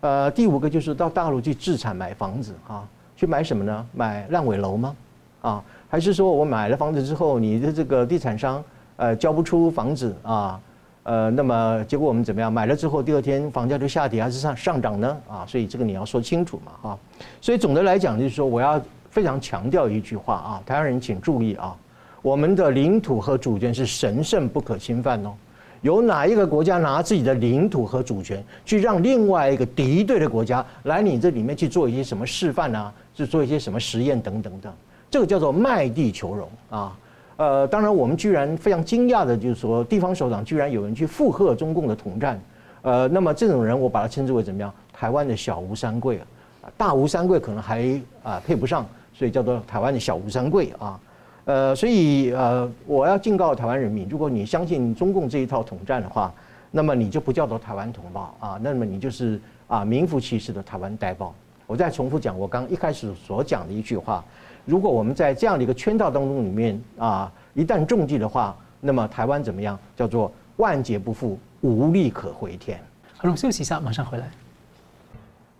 [0.00, 2.86] 呃，第五个就是到大陆去置产买房子啊。
[3.16, 3.86] 去买什么呢？
[3.92, 4.96] 买烂尾楼吗？
[5.40, 8.62] 啊，还是说我买了房子之后，你的这个地产商
[8.96, 10.60] 呃交不出房子啊？
[11.04, 12.52] 呃，那么结果我们怎么样？
[12.52, 15.16] 买了之后第二天房价就下跌还是上上涨呢？
[15.28, 16.98] 啊，所以这个你要说清楚嘛，哈。
[17.42, 21.76] 所以总的来讲就是说，我要非常强调一句话啊，台湾人请注意啊，
[22.22, 25.34] 我们的领土和主权是神圣不可侵犯哦。
[25.82, 32.90] 有哪一个国家拿自己的领土和主权去让另外一个敌对的国家来你这里面去做一些什么示范啊？
[33.14, 34.74] 是做一些什么实验等等的，
[35.10, 36.96] 这个叫做卖地求荣啊。
[37.36, 42.40] 呃，当然我们居然非常惊讶的，就是说地方首长居然有人去附和中共的统战。
[42.82, 44.72] 呃，那么这种人我把它称之为怎么样？
[44.92, 46.18] 台湾的小吴三桂
[46.62, 51.00] 啊，大吴三桂可能还啊配不上，所以叫做台湾的小吴三桂啊。
[51.46, 56.32] 呃，所以呃，我要警告台湾人民，如果你相信中共这一套统战的话，
[56.70, 61.34] 那么你就不叫做台湾同胞啊，那么你就是啊名副其实的台湾呆爆。
[61.66, 64.24] 我再重复讲我刚一开始所讲的一句话：
[64.64, 69.78] 如果我们在这样的一个圈套当中里面啊，一旦中计的话，那么台湾怎么样？
[69.94, 72.80] 叫做万劫不复，无力可回天。
[73.16, 74.30] 好，我休息一下，马上回来。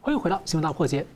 [0.00, 1.06] 欢迎回到新闻大破解。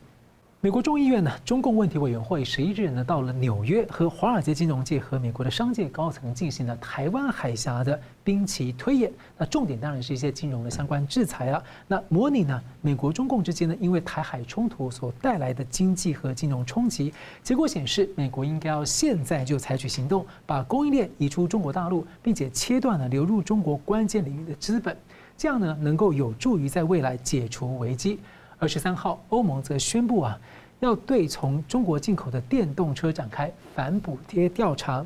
[0.61, 9.09] 美国众议院呢，中共问题委员会十一日呢，到了纽约和华尔街金融界和美国的商界高层进行了台湾海峡的兵棋推演。
[9.37, 11.63] 那重点当然是一些金融的相关制裁啊。
[11.87, 17.13] 那模拟呢，美国中共之间呢，因为台海冲突所带来的经济和金融冲击。
[17.41, 24.97] 结果显示，美国应该要现在就采取行动，把供应链移出中国大陆，并且切断了流入中国关键领域的资本，
[25.37, 28.19] 这样呢，能够有助于在未来解除危机。
[28.59, 30.37] 而十三号，欧盟则宣布啊，
[30.81, 35.03] 要对从中国进口的电动车展开反补贴调查，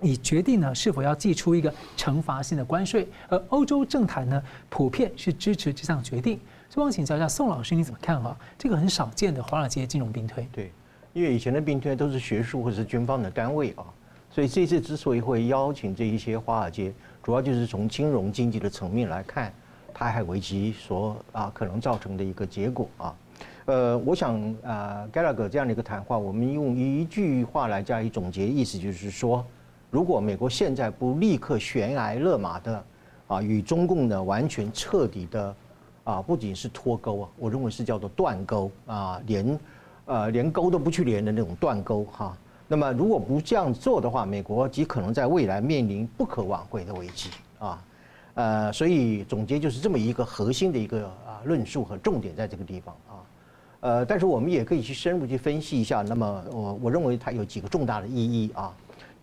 [0.00, 3.08] 以决定呢是否要祭出一个惩罚性的关税。
[3.28, 6.38] 而欧洲政坛呢，普遍是支持这项决定。
[6.70, 8.36] 希望请教一下宋老师，你怎么看啊？
[8.56, 10.46] 这个很少见的华尔街金融兵推。
[10.52, 10.70] 对，
[11.12, 13.82] 因为以前的兵推都是学术或者是军方的单位啊，
[14.30, 16.92] 所以这次之所以会邀请这一些华尔街，
[17.24, 19.52] 主要就是从金融经济的层面来看。
[19.94, 23.14] 台海危机所啊可能造成的一个结果啊，
[23.66, 29.46] 呃，我想啊 g a l a g e r 这样的一个谈话，我们用一句话来加以总结，意思就是说，
[29.90, 32.84] 如果美国现在不立刻悬崖勒马的
[33.28, 35.54] 啊，与中共呢完全彻底的
[36.02, 39.58] 啊，不仅是脱钩啊，我认为是叫做断钩啊，连
[40.06, 42.36] 呃连钩都不去连的那种断钩哈。
[42.66, 47.82] 那么如果不这样做的话，美国极可能在未来面临不可挽回的危机啊。
[48.34, 53.14] 呃，所以总结就是这么一个核心的一个啊论述和重点在这个地方啊，
[53.80, 56.02] 呃，但是我们也可以去深入去分析一下。
[56.02, 58.74] 那么我我认为它有几个重大的意义啊。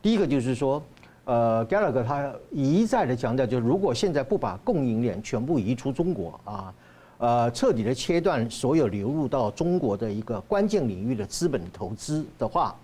[0.02, 0.82] 第一个就是说，
[1.26, 6.74] 呃，Gallagher 他一再的强调，就是如果现在不把供应链全部移出中国啊，
[7.18, 12.76] 呃，彻底的切断所有流入到中国的一个关键领域的资本投资的话，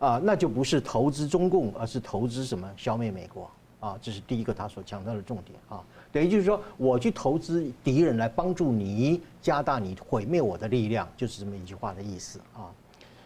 [0.00, 2.68] 啊，那就不是投资中共，而是投资什么？
[2.76, 3.50] 消灭美国。
[3.80, 12.70] 啊，这是第一个他所强调的重点啊，等于就是说，我去投资敌人来帮助你加大你毁灭我的力量，就是这么一句话的意思啊。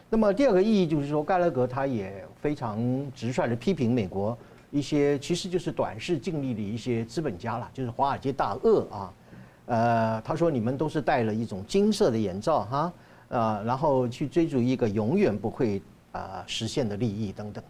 [0.09, 2.79] 那么第二个意义就是说，盖勒格他也非常
[3.13, 4.37] 直率的批评美国
[4.71, 9.13] 一些其实就是短视近利的一些资本家了，就是华尔街大鳄啊。
[9.65, 12.93] 呃，他说你们都是戴了一种金色的眼罩哈，
[13.29, 17.63] 呃，然后去追逐一个永远不会啊实现的利益等等。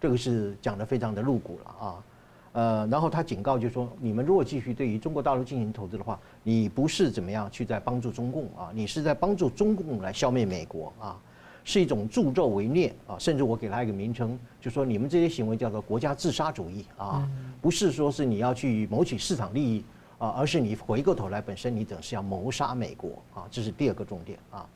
[0.00, 2.04] 这个是讲的非常的露骨了啊，
[2.52, 11.18] 呃，然后他警告就是说，你们如果继续对于中国大陆进行投资的话，你不是怎么样去在帮助中共啊，你是在帮助中共来消灭美国啊，
[11.64, 17.28] 是一种助纣为虐啊，甚至我给他一个名称，就说你们这些行为叫做国家自杀主义啊，
[17.60, 19.84] 不是说是你要去谋取市场利益
[20.18, 24.66] 啊，而是你回过头来本身你等是要谋杀美国啊，这是第二个重点啊。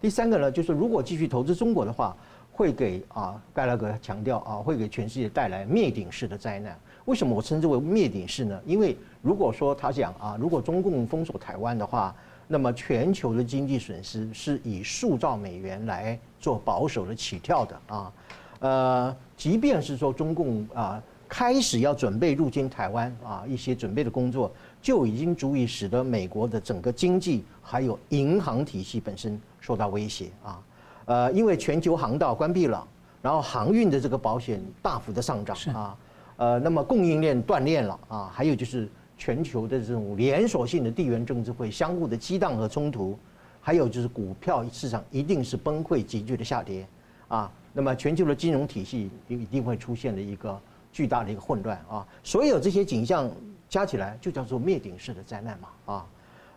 [0.00, 2.16] 第三个呢，就是如果继续投资中国的话，
[2.58, 6.76] 会给啊盖拉格强调啊，会给全世界带来灭顶式的灾难。
[7.04, 8.60] 为什么我称之为灭顶式呢？
[8.66, 12.12] 因为如果说他讲啊，如果中共封锁台湾的话，
[12.48, 18.12] 那么全球的经济损失是以数兆美元来做保守的起跳的啊，
[18.58, 24.50] 呃，即便是说中共啊开始要准备入侵台湾啊，一些准备的工作
[24.82, 30.60] 就已经足以使得美国的整个经济还有银行体系本身受到威胁啊，
[31.08, 32.86] 呃，因为全球航道关闭了，
[33.20, 35.96] 然后航运的这个保险大幅的上涨啊，
[36.36, 38.88] 呃，那么供应链断裂了啊，还有就是。
[39.20, 43.18] 全球的这种连锁性的地缘政治会相互的激荡和冲突，
[43.60, 46.86] 还有就是股票市场一定是崩溃急剧的下跌
[47.26, 50.56] 啊，那么全球的金融体系也一定会出现了一个
[50.92, 53.28] 巨大的一个混乱啊，所有这些景象
[53.68, 56.06] 加起来就叫做灭顶式的灾难嘛啊，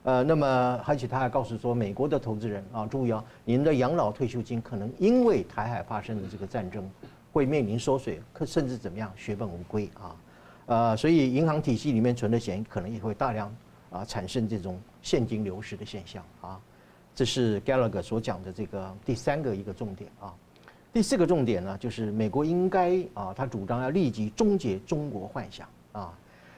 [0.03, 6.89] 呃，那么而且他还告诉说，美国的投资人啊，注意啊，您的养老退休金可能因为台海发生的这个战争
[7.31, 10.15] 会面临缩水，可甚至怎么样血本无归啊。
[10.65, 13.55] 呃，所以银行体系里面存的钱可能也会大量
[13.91, 16.59] 啊产生这种现金流失的现象啊，
[17.13, 20.33] 这是 Gallagher 所讲的这个第三个一个重点啊。
[20.91, 26.13] 第四个重点呢，就是美国应该啊，他主张要立即终结中国幻想啊，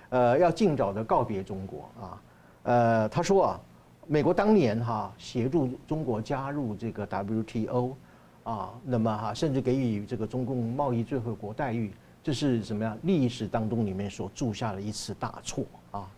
[0.10, 2.22] 呃，要尽早的告别中国啊。
[2.64, 3.60] 呃，他说啊，
[4.08, 7.94] 美国当年哈协助中国加入这个 WTO
[8.44, 11.92] 啊，那么哈甚至给予这个中共贸易最惠国待遇。
[12.24, 12.98] 这是什么样？
[13.02, 16.10] 历史当中里面所铸下的一次大错啊，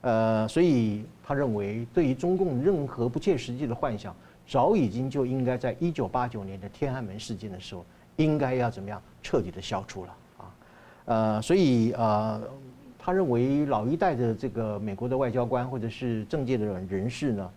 [0.00, 4.16] 呃，所以他认为，对于中共任何不切实际的幻想，
[4.48, 7.84] 早已经就应该在一九八九年的天安门事件的时候，
[8.16, 10.44] 应该要怎么样彻底的消除了啊，
[11.04, 12.40] 呃，所以呃，
[13.04, 17.50] 他认为老一代的这个美国的外交官或者是政界的人士呢，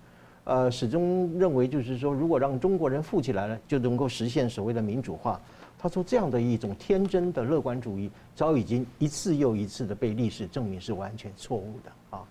[0.45, 5.39] 呃，始终认为就是说，如果让中国人富起来了，就能够实现所谓的民主化。
[5.77, 12.23] 他说：“这样的一种天真的乐观主义，早已经一次又一次的被历史证明是完全错误的啊！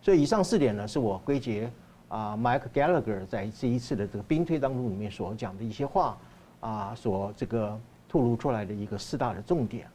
[0.00, 1.68] 所以以上四点呢，是我归结
[2.06, 6.16] 啊，Mike Gallagher 在这一次的这个兵推当中里面所讲的一些话
[6.60, 7.76] 啊，所这个
[8.08, 9.88] 吐露出来的一个四大的重点。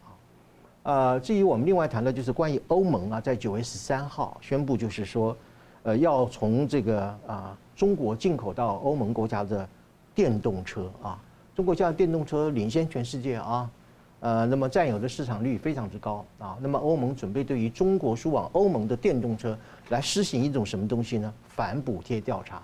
[0.85, 5.35] 呃，至于我们另外谈的就是关于欧盟啊，在九月十三号宣布，就是说，
[5.81, 9.67] 呃，要从这个啊中国进口到欧盟国家的
[10.13, 11.19] 电动车啊。”
[11.55, 13.67] 中国现在电动车领先全世界啊，
[14.19, 16.55] 呃，那么占有的市场率非常之高啊。
[16.61, 19.57] 那么欧盟准备对于中国输往欧盟的电动车
[19.89, 21.33] 来实行一种什么东西呢？
[21.47, 22.61] 反补贴调查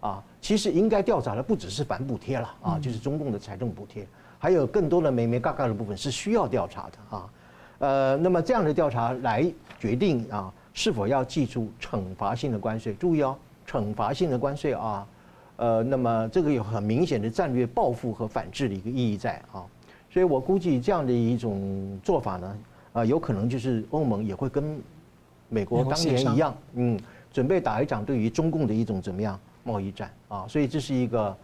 [0.00, 0.24] 啊。
[0.40, 7.28] 其实应该调查的不只是反补贴了啊，就是中共的财政补贴，还有更多的眉眉嘎嘎的部分是需要调查的啊。
[7.78, 12.94] 呃，那么这样的调查来决定啊，是否要祭出惩罚性的关税。
[12.94, 13.36] 注意哦，
[13.66, 15.06] 惩罚性的关税啊。
[15.56, 19.66] 呃，那么这个有很明显的战略报复和反制的一个意义在啊，
[20.08, 22.58] 所以我估计这样的一种做法呢，
[22.92, 24.80] 啊，有可能就是欧盟也会跟
[25.48, 26.96] 美国当年一样，嗯，
[27.32, 31.36] 准备打一场对于中共的一种怎么样贸易战啊，所以这是一个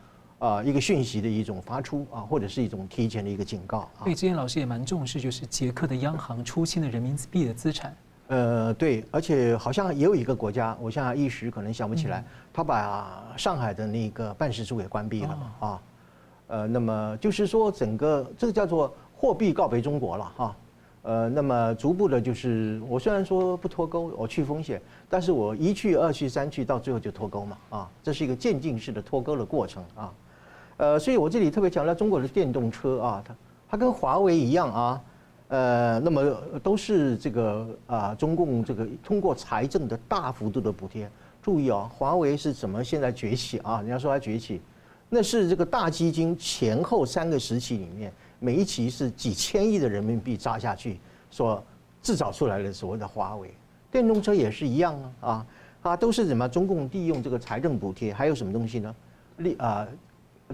[0.44, 4.02] 啊一个讯息的一种发出啊，或者是一种提前的一个警告啊。
[4.02, 7.96] 所以之前老师也蛮重视，就是捷克的央行出清的人民币的资产。
[8.26, 15.82] 呃，对，而且好像也有一个国家，我现在一时可能想不起来，他把上海的那个办事处给关闭了嘛啊。
[16.48, 20.56] 呃，那么就是说，整个这个叫做货币告别中国了哈。
[21.02, 27.90] 呃，那么逐步的，就是我虽然说不脱钩，我去风险，但是我一去二去三去，到最后就脱钩嘛啊。
[28.02, 30.12] 这是一个渐进式的脱钩的过程啊。
[30.76, 33.34] 呃，所以我这里特别强调中国的电动车啊，它
[33.70, 35.02] 它跟华为一样啊。
[35.48, 41.08] 呃，那么都是这个啊，中共这个通过财政的大幅度的补贴。
[41.42, 43.80] 注意啊，华为是怎么现在崛起啊？
[43.82, 44.60] 人家说它崛起，
[45.10, 48.10] 那是这个大基金前后三个时期里面，
[48.40, 50.98] 每一期是几千亿的人民币砸下去
[51.30, 51.62] 所
[52.02, 53.52] 制造出来的所谓的华为。
[53.92, 55.46] 电动车也是一样啊，啊，
[55.82, 58.96] 它都是怎么中共利用这个财政补贴，还有什么东西呢？
[59.36, 59.86] 利啊，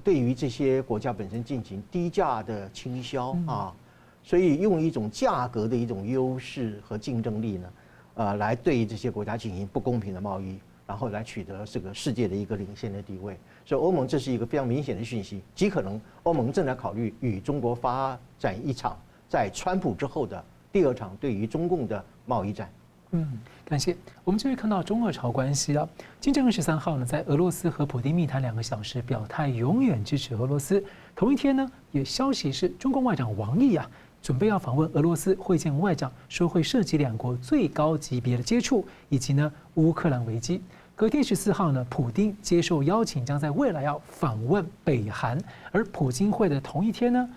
[0.03, 3.75] 对于这些国家本身进行低价的倾销啊。
[4.23, 7.73] 所以用一种价格的一种优势和竞争力呢，
[8.15, 13.35] 呃，来对这些国家进行不公平的贸易，然后来取得这个世界的一个领先的地位。
[13.65, 18.95] 所以欧盟这是一个非常明显的讯息，极可能欧盟正在考虑与中国发展一场
[19.27, 22.71] 在川普之后的第二场对于中共的贸易战。
[23.13, 23.27] 嗯，
[23.65, 23.97] 感谢。
[24.23, 25.89] 我们继续看到中俄朝关系啊，
[26.21, 30.83] 金正恩十三号呢，在俄罗斯和普京密谈两个小时，表态永远支持俄罗斯。
[31.17, 33.91] 同一天呢，有消息是中共外长王毅啊，
[34.23, 40.63] 准备要访问俄罗斯会见外长，说会涉及两国最高级别的接触，以及呢乌克兰危机。
[40.95, 45.37] 隔天十四号呢，普京接受邀请，将在未来要访问北韩。
[45.73, 47.29] 而普京会的同一天呢，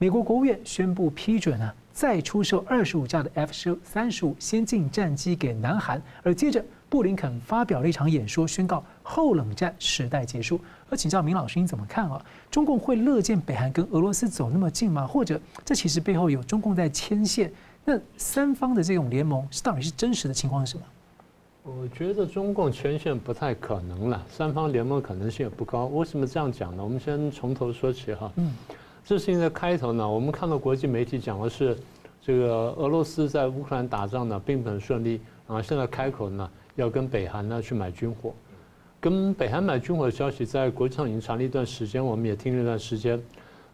[0.00, 6.00] 美国国务院宣布批准啊，再出售二十五架的 F 十三十五先进战机给南韩。
[6.22, 10.60] 而接着，布林肯发表了一场演说，宣告后冷战时代结束。
[10.88, 12.24] 而请教明老师，你怎么看啊？
[12.48, 15.04] 中共会乐见北韩跟俄罗斯走那么近吗？
[15.04, 17.52] 或者这其实背后有中共在牵线？
[17.84, 20.84] 那三方的这种联盟是到底是真实的情况是什么？
[21.64, 25.86] 我觉得中共牵线不太可能了，三方联盟可能性也不高。
[25.86, 26.84] 为什么这样讲呢？
[26.84, 28.30] 我们先从头说起哈。
[28.36, 28.54] 嗯。
[29.08, 31.74] 这事情的开头呢，我们看到国际媒体讲的是，
[32.20, 38.34] 这个俄罗斯在乌克兰打仗呢并不很顺利啊，现在开口呢要跟北韩呢去买军火，
[39.00, 43.18] 跟北韩买军火的消息在国际上已经传了一段时间，我们也听了一段时间。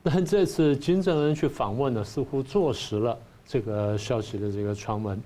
[0.05, 5.20] 但这次金正恩去访问呢，似乎坐实了这个消息的这个传闻。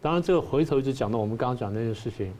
[0.00, 2.32] 当然，这个回头就讲到我们刚刚讲的那件事情，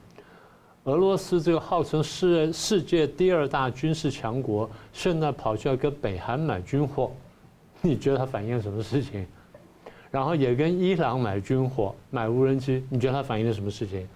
[0.88, 7.12] 俄罗斯这个号称世世界第二大军事强国，现在跑去要跟北韩买军火，
[7.82, 9.26] 你觉得它反映了什么事情？
[10.10, 14.08] 然后也跟伊朗买军火、买无人机，你觉得它反映了什么事情？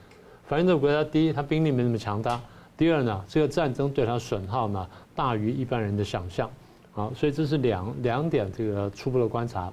[0.47, 2.41] 反映这个国家，第一，它兵力没那么强大；
[2.75, 6.51] 第二呢，这个战争对它损耗呢大于一般人的想象。
[6.93, 9.71] 好，所以这是两两点这个初步的观察。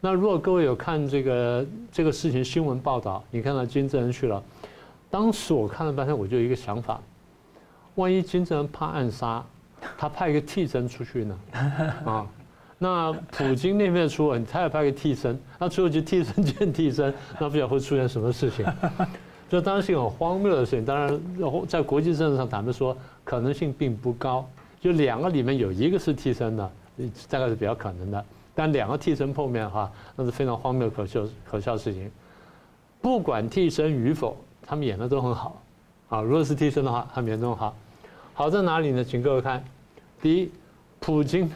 [0.00, 4.42] 那如果各位有看这个这个事情新闻报道，你看到金正恩去了，
[5.14, 7.00] 当时我看了半天，我就有一个想法：
[7.94, 9.46] 万一金正恩怕暗杀，
[9.96, 11.38] 他派一个替身出去呢？
[12.04, 12.26] 啊，
[12.78, 18.66] 那普京那边出问题，他也派个替身，那最后就替身见替身，那不晓得会出现什么事情？
[19.48, 20.84] 这当然是一个很荒谬的事情。
[20.84, 21.20] 当然，
[21.68, 24.44] 在国际政治上，他们说可能性并不高，
[24.80, 26.70] 就两个里面有一个是替身的，
[27.30, 28.24] 大概是比较可能的。
[28.52, 32.10] 但两个替身碰面哈，那是非常荒谬可笑可笑的事情。
[33.00, 35.62] 不管替身与否，他们演的都很好
[36.08, 36.20] 啊。
[36.20, 37.76] 如果是替身的话，他们演的都很好。
[38.32, 39.04] 好在哪里呢？
[39.04, 39.64] 请各位看，
[40.20, 40.50] 第一，
[40.98, 41.48] 普京，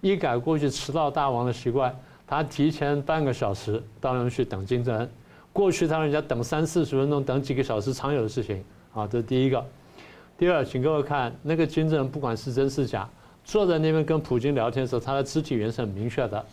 [0.00, 1.94] 一改过去迟到大王的习惯，
[2.26, 5.10] 他提前半个小时到那边去等金正恩。
[5.52, 9.06] 过去他让人家等三四十分钟，等几个小时，常有的事情啊。
[9.06, 9.64] 这是第一个。
[10.36, 13.08] 第二，请各位看那个金正恩，不管是真是假。
[13.44, 16.44] 坐在那边跟普京聊天的时候，他的肢体语言是很明确的。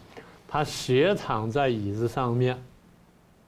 [0.47, 2.61] 他斜躺在椅子上面，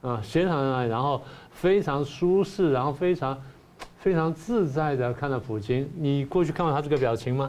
[0.04, 3.36] 啊，斜躺在，然后非常舒适，然后非常
[3.96, 5.90] 非常自在的看到普京。
[5.96, 7.48] 你过去看到他这个表情吗？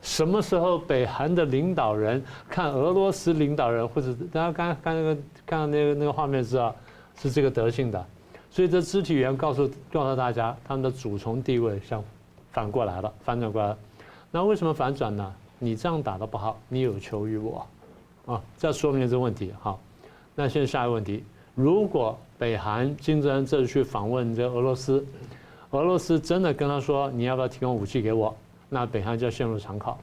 [0.00, 5.14] 什么时候北韩的领导人看俄罗斯领导人，或者大家刚刚那个
[5.46, 6.74] 看到那个那个画面知道
[7.20, 8.06] 是这个德性的。
[8.50, 12.02] 所以这肢体语言告诉告诉大家，他们的主从地位相
[12.50, 13.78] 反过来了，反转过来了。
[14.30, 15.34] 那为什么反转呢？
[15.58, 17.66] 你这样打的不好，你有求于我，
[18.26, 19.52] 啊，这说明这问题。
[19.60, 19.80] 好，
[20.34, 25.04] 那现在下一个问题：如果北韩金正恩这次去访问这俄罗斯，
[25.70, 28.34] 俄罗斯真的跟他说你要不要提供武器给我，
[28.68, 29.98] 那北韩就要陷入长考。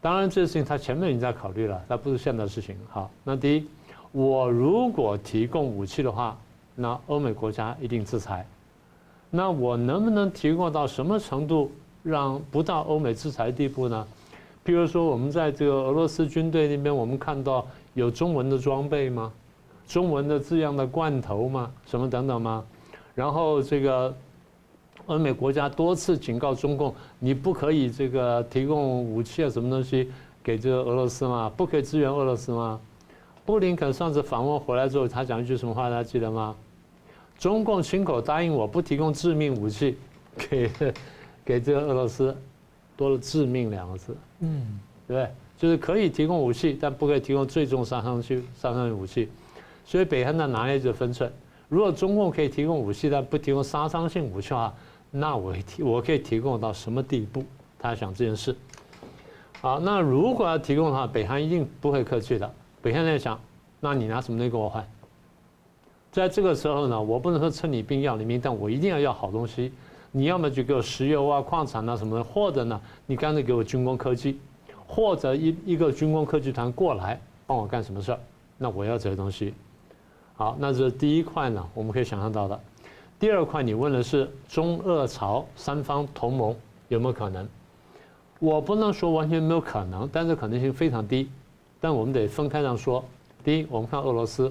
[0.00, 2.76] 当然，这个事情他前面已经在考虑了，那不是现在的事情。
[2.88, 3.66] 好，那第一，
[4.12, 6.36] 我如果提供武器的话，
[6.74, 8.46] 那欧美国家一定制裁。
[9.30, 11.70] 那我能不能提供到什么程度？
[12.02, 14.06] 让不到欧美制裁的地步呢？
[14.64, 19.30] 比如说，我们在这个俄罗斯军队那边，我们看到有中文的装备吗？
[19.90, 21.68] 中文的字样的罐头吗？
[21.84, 22.64] 什么等等吗？
[23.14, 24.14] 然后这个
[25.06, 30.08] 欧美国家多次警告中共，你不可以这个提供武器啊，什么东西
[30.44, 31.52] 给这个俄罗斯吗？
[31.56, 32.80] 不可以支援俄罗斯吗？
[33.44, 35.90] 布林肯上次访问回来之后，他讲一句什么话？
[35.90, 36.54] 大家记得吗？
[37.36, 39.98] 中共亲口答应我不提供致命武器
[40.36, 40.70] 给。
[41.42, 42.36] 给这个俄罗斯
[42.96, 45.30] 多了“致命”两个字，嗯，对不对？
[45.58, 49.28] 就是可以提供武器，但不可以提供最终杀伤性杀伤性武器。
[49.90, 51.28] 所以北韩在拿捏这分寸。
[51.68, 54.72] 如果中共可以提供武器，但不提供杀伤性武器的话，
[55.10, 57.42] 那我提我可以提供到什么地步？
[57.76, 58.54] 他想这件事。
[59.60, 62.48] 好，那如果要提供的话，北韩一定不会客气的。
[62.80, 63.36] 北韩在想，
[63.80, 64.88] 那你拿什么东西跟我换？
[66.12, 69.72] 在这个时候呢，我不能说趁你病要你命，但我一定要要好东西。
[70.12, 74.38] 你要么就给我石油啊、矿产啊什么的，或者呢，你干脆给我军工科技，
[74.86, 78.20] 或者一一个军工科技团过来帮我干什么事儿，
[78.56, 79.52] 那我要这些东西。
[80.40, 82.58] 好，那这是第一块呢，我们可以想象到的。
[83.18, 86.56] 第二块，你问的是中俄朝三方同盟
[86.88, 87.46] 有没有可能？
[88.38, 91.28] 我不能说完全没有可能，但是可能性非常低。
[91.78, 93.04] 但我们得分开这样说。
[93.44, 94.50] 第一，我们看俄罗斯，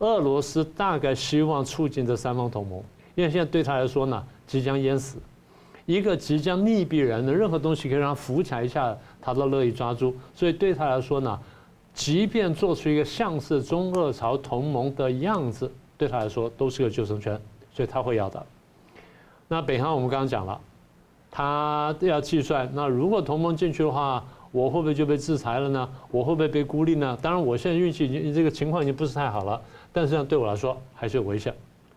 [0.00, 2.82] 俄罗斯大概希望促进这三方同盟，
[3.14, 5.18] 因为现在对他来说呢，即将淹死，
[5.86, 10.16] 一个即将溺毙人的任何东西可以让他浮起来一下，他都乐意抓住。
[10.34, 11.38] 所以对他来说呢，
[11.94, 17.40] 即便做出一个像是中俄朝同盟的样子，对他来说都是个救生圈，
[17.72, 18.44] 所以他会要的。
[19.48, 20.58] 那北韩我们刚刚讲了，
[21.30, 25.88] 他要计算，那如果同盟进去的话，我会不会就被制裁了呢？
[26.10, 27.16] 我会不会被孤立呢？
[27.20, 29.60] 当然，我现在运气已经这个情况已经不是太好了，
[29.92, 31.54] 但是呢对我来说还是有危险。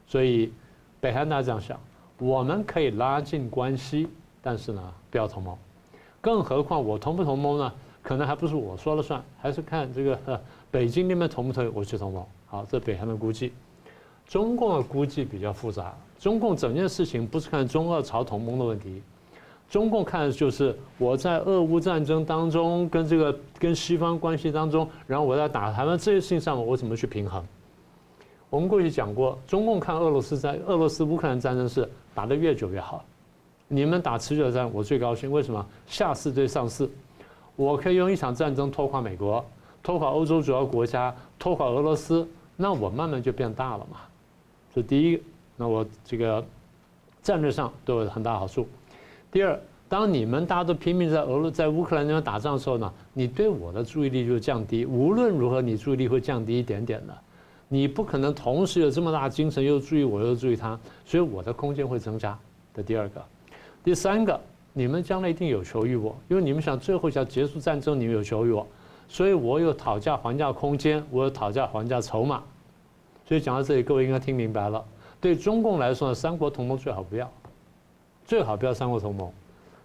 [0.07, 0.51] 所以
[0.99, 1.79] 北韩大家这样想，
[2.19, 4.07] 我们可以拉近关系，
[4.41, 5.57] 但是呢，不要同盟。
[6.21, 7.73] 更何况我同不同盟呢？
[8.05, 10.39] 可能还不是我说了算，还是看这个
[10.69, 12.23] 北京那边同不同意我去同盟。
[12.45, 13.51] 好，这北韩的估计，
[14.27, 15.91] 中共的估计比较复杂。
[16.19, 19.01] 中共整件事情不是看中俄朝同盟的问题。
[19.67, 27.43] 中共看的就是我在俄乌战争当中跟这个跟西方关系当中，然后我在打台湾这些事情上，我怎么去平衡？
[28.51, 33.03] 我们过去讲过，中共看俄罗斯在俄罗斯乌克兰战争是打得越久越好。
[33.67, 35.31] 你们打持久战，我最高兴。
[35.31, 35.65] 为什么？
[35.87, 36.87] 下次对上四，
[37.55, 39.43] 我可以用一场战争拖垮美国，
[39.81, 43.99] 拖垮欧洲主要国家，拖垮俄罗斯，那我慢慢就变大了嘛。
[44.73, 45.21] 这第一，
[45.55, 46.45] 那我这个
[47.21, 48.67] 战略上都有很大好处。
[49.31, 54.85] 第二，当你们大家都拼命在俄罗在乌克兰那边打仗的时候呢，你对我的注意力就降低。
[54.85, 57.13] 无论如何，你注意力会降低一点点的。
[57.67, 62.37] 你不可能同时有这么大精神，又注意我，又注意他，所以我的空间会增加。
[62.73, 63.23] 这第二个，
[63.83, 64.39] 第三个，
[64.77, 68.67] 你们将来一定有求于我，因为你们想最后想结束战争，你们有求于我，
[69.07, 72.43] 所以我有讨价还价空间，我有讨价还价筹码。
[73.25, 74.83] 所以讲到这里，各位应该听明白了。
[75.21, 77.31] 对中共来说呢，三国同盟最好不要。
[78.25, 79.31] 最好不要三国同盟，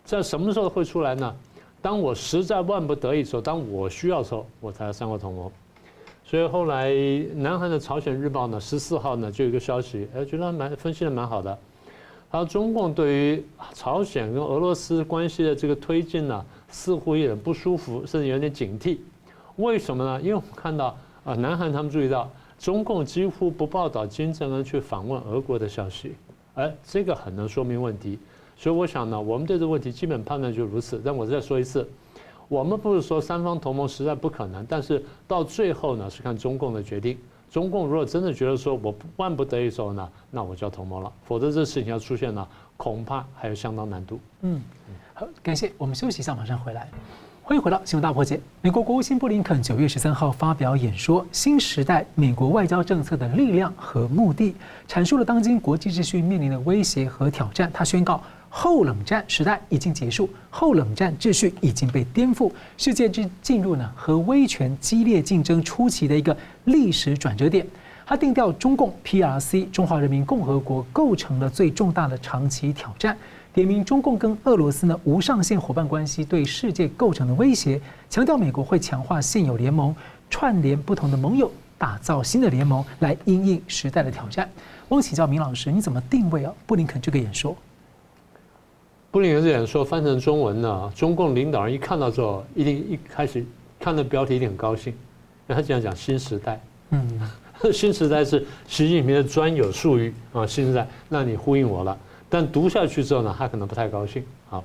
[0.05, 1.36] 在什么时候会出来呢？
[1.80, 5.49] 当我实在万不得已的时候，当我需要的时候，我才三国同盟。
[6.24, 6.93] 所以后来
[7.36, 11.57] 南韩的《朝鲜日报》呢，十四号呢就有一个消息，哎，觉得蛮分析的蛮好的。
[12.31, 18.99] 他说中共对于朝鲜跟俄罗斯关系的这个推进呢，似乎有点不舒服，甚至有点警惕。
[19.57, 20.20] 为什么呢？
[20.22, 26.14] 因为我们看到啊，南韩他们注意到中共几乎不报道金正恩去访问俄国的消息。
[26.55, 28.18] 哎，这个很能说明问题，
[28.57, 31.03] 所以我想呢，我们对这个问题基本判断就如此。
[31.05, 31.89] 但我再说一次，
[32.49, 37.18] 我们不是说三方同盟实在不可能，但是到最后呢，是看中共的决定。
[37.51, 42.46] 中共如果真的觉得说我万不得已时候呢，那我就要同盟了，否则这事情要出现呢，
[42.76, 44.20] 恐怕还有相当难度。
[44.42, 44.62] 嗯，
[45.14, 46.88] 好，感谢，我们休息一下，马上回来。
[47.42, 48.40] 欢迎回到新闻大破解。
[48.62, 54.53] 美国国务卿布林肯九月十三号发表演说，《新时代美国外交政策的力量和目的》，
[54.88, 57.68] 阐述了当今国际秩序面临的威胁和挑战。
[57.74, 58.22] 他宣告，
[58.53, 67.64] 后冷战时代已经结束，后冷战秩序已经被颠覆，世界之进入呢和威权激烈竞争初期的一个历史转折点。
[68.05, 73.16] 他定调，中共 PRC 中华人民共和国构成了最重大的长期挑战。
[73.55, 79.94] 点名中共跟俄罗斯呢无上限伙伴关系对世界构成的威胁，强调美国会强化现有联盟，
[80.28, 81.48] 串联不同的盟友，
[81.78, 84.51] 打造新的联盟来因应时代的挑战。
[84.88, 87.57] 我请教明老师，你怎么定位啊布林肯这个演说？
[89.12, 93.44] 布林肯这演说翻成中文呢，中共领导人一看到之后，一定一开始
[93.80, 96.61] 看到标题一定很高兴，因为他经常讲新时代。
[96.90, 97.20] 嗯，
[97.72, 101.98] 新时代是习近平的专有术语啊，新时代，那你呼应我了。
[102.28, 104.22] 但读下去之后呢，他可能不太高兴。
[104.48, 104.62] 好，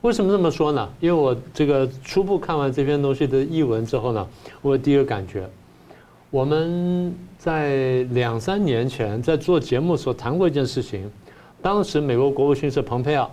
[0.00, 0.88] 为什么这么说呢？
[0.98, 4.26] 因为我这个初步看完这篇东西的译文之后呢，
[4.62, 5.46] 我有第一个感觉，
[6.30, 11.10] 我们在两三年前在做节目时候谈过一件事情。
[11.60, 13.30] 当时美国国务卿是蓬佩奥，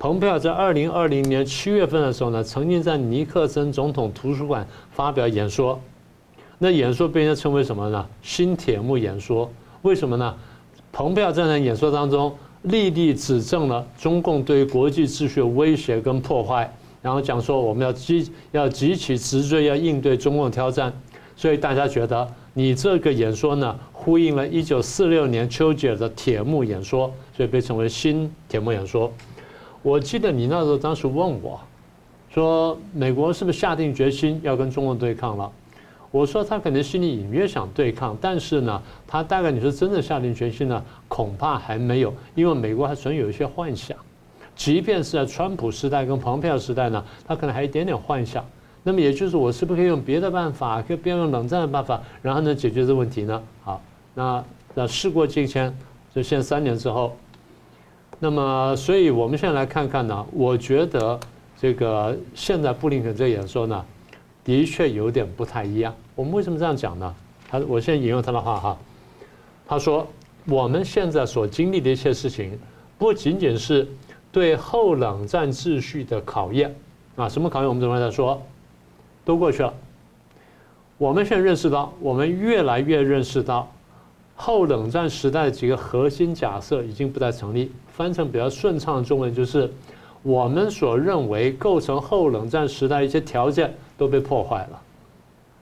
[0.00, 5.78] 蓬佩奥在二零二零年七月份的时候呢，曾经在尼克森总统图书馆发表演说。
[6.56, 8.06] 那演说被人家称为什么呢？
[8.22, 9.50] 新铁幕演说。
[9.82, 10.34] 为什么呢？
[10.90, 12.34] 蓬佩奥在那演说当中。
[12.62, 16.70] 立地指证了中共对于国际秩序的威胁跟破坏，
[17.00, 20.90] 然后讲说我们要积要急起直追，要应对中共挑战。
[21.36, 29.10] 所以大家觉得你这个演说呢，呼应了一九四六年丘吉尔的铁幕演说，所以被称为新铁幕演说。
[29.82, 31.58] 我记得你那时候当时问我，
[32.28, 35.50] 说美国是不是下定决心要跟中国对抗了？
[36.10, 43.96] 我说他可能心里隐约想对抗，但是呢，他大概你说真的下定决心呢，恐怕还没有，因为美国还存有一些幻想，
[44.56, 48.44] 即便是在川普时代跟蓬佩奥时代呢，他可能还有一点点幻想。
[48.82, 53.42] 那么也就是我是不是可以用别的办法，可以不要用冷战的办法，然后呢解决这问题呢？
[53.62, 53.80] 好，
[54.14, 55.72] 那那事过境迁，
[56.14, 57.14] 就现在三年之后，
[58.20, 61.18] 那么所以我们现在来看看呢，我觉得
[61.58, 63.84] 这个现在布林肯这演说呢。
[64.42, 65.94] 的确有点不太一样。
[66.14, 67.14] 我们为什么这样讲呢？
[67.48, 68.78] 他，我现在引用他的话哈。
[69.68, 70.04] 他说，
[70.46, 72.58] 我们现在所经历的一切事情，
[72.98, 73.86] 不仅仅是
[74.32, 76.74] 对后冷战秩序的考验
[77.16, 77.68] 啊，什么考验？
[77.68, 78.42] 我们怎么来说？
[79.24, 79.72] 都过去了。
[80.96, 83.70] 我们现在认识到，我们越来越认识到，
[84.42, 87.70] 后冷战时代的几个核心假设已经不再成立。
[87.92, 89.70] 翻成比较顺畅的中文就是，
[90.22, 94.80] 我们所认为构成后冷战时代一些条件都被破坏了。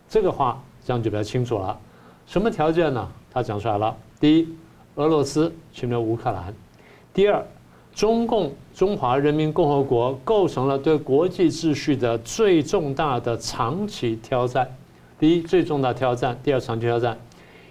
[0.09, 1.77] 这个话这样就比较清楚了。
[2.25, 3.09] 什么条件呢？
[3.33, 4.49] 他讲出来了：第一，
[4.95, 6.53] 俄罗斯侵略乌克兰；
[7.13, 7.45] 第二，
[7.93, 14.73] 中共中华人民共和国构成了对国际秩序的最重大的长期挑战。
[15.19, 17.19] 第一，最重大挑战；第二，长期挑战，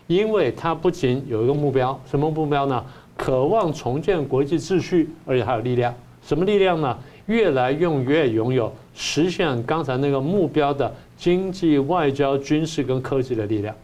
[0.07, 2.83] 因为它不仅有一个目标，什么目标呢？
[3.15, 5.93] 渴望重建国际秩序，而且还有力量。
[6.21, 6.97] 什么力量呢？
[7.25, 13.75] 越来越越拥有实现刚才那个目标的经济、外交、军事跟科技的力量。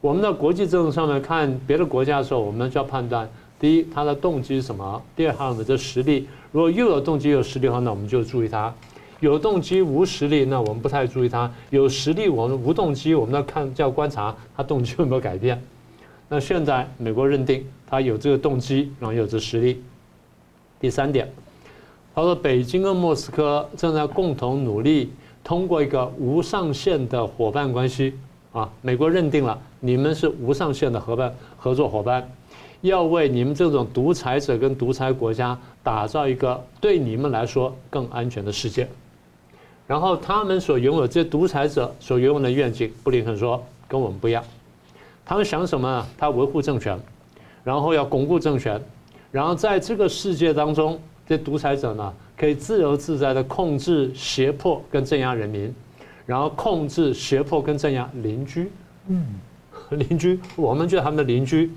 [0.00, 3.28] 我们在国际政治上面看别的国家的时候，我们就要判断：
[3.58, 6.28] 第一，它的动机是什么；第二，它的这实力。
[6.52, 8.72] 如果又有动机又有实力的话，那我们就注意它。
[9.24, 15.58] 有动机无实力，那我们不太注意他；有实力我们无动机，我们要看就要观察他动机有没有改变。
[16.28, 19.82] 那现在美国认定他有这个动机，然后有这实力。
[20.78, 21.26] 第三点，
[22.14, 25.10] 他说北京跟莫斯科正在共同努力，
[25.42, 28.12] 通过一个无上限的伙伴关系
[28.52, 32.30] 啊，美国认定了你们是无上限的伙伴合作伙伴，
[32.82, 38.86] 要为你们这种独裁者跟独裁国家打造一个对你们来说更安全的世界。
[39.86, 44.42] 然后他们所拥有这些独裁者所拥有的愿景，布林肯说跟我们不一样。
[45.26, 46.06] 他们想什么？
[46.16, 46.98] 他维护政权，
[47.62, 48.80] 然后要巩固政权，
[49.30, 55.74] 然后在这个世界当中，这独裁者呢可以自由自在的控制、胁迫跟镇压人民，
[56.26, 58.70] 然后控制、胁迫跟镇压邻居。
[59.08, 59.26] 嗯，
[59.90, 61.70] 邻居，我们就是他们的邻居，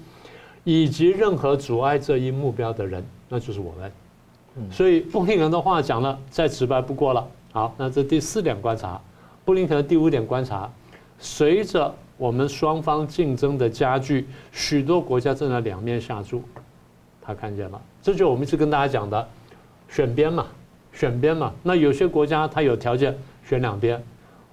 [0.64, 3.92] 以及任何阻碍这一目标的人，那就是我们。
[4.72, 7.28] 所以布林肯的话讲了，再直白不过了。
[7.58, 9.02] 好，那这第四点观察，
[9.44, 10.72] 布林肯的第五点观察，
[11.18, 16.44] 随着我们双方竞争的加剧，许多国家正在两面下注，
[17.20, 19.28] 他看见了，这就我们一直跟大家讲的，
[19.90, 20.46] 选边嘛，
[20.94, 21.52] 选边嘛。
[21.64, 24.00] 那有些国家他有条件选两边，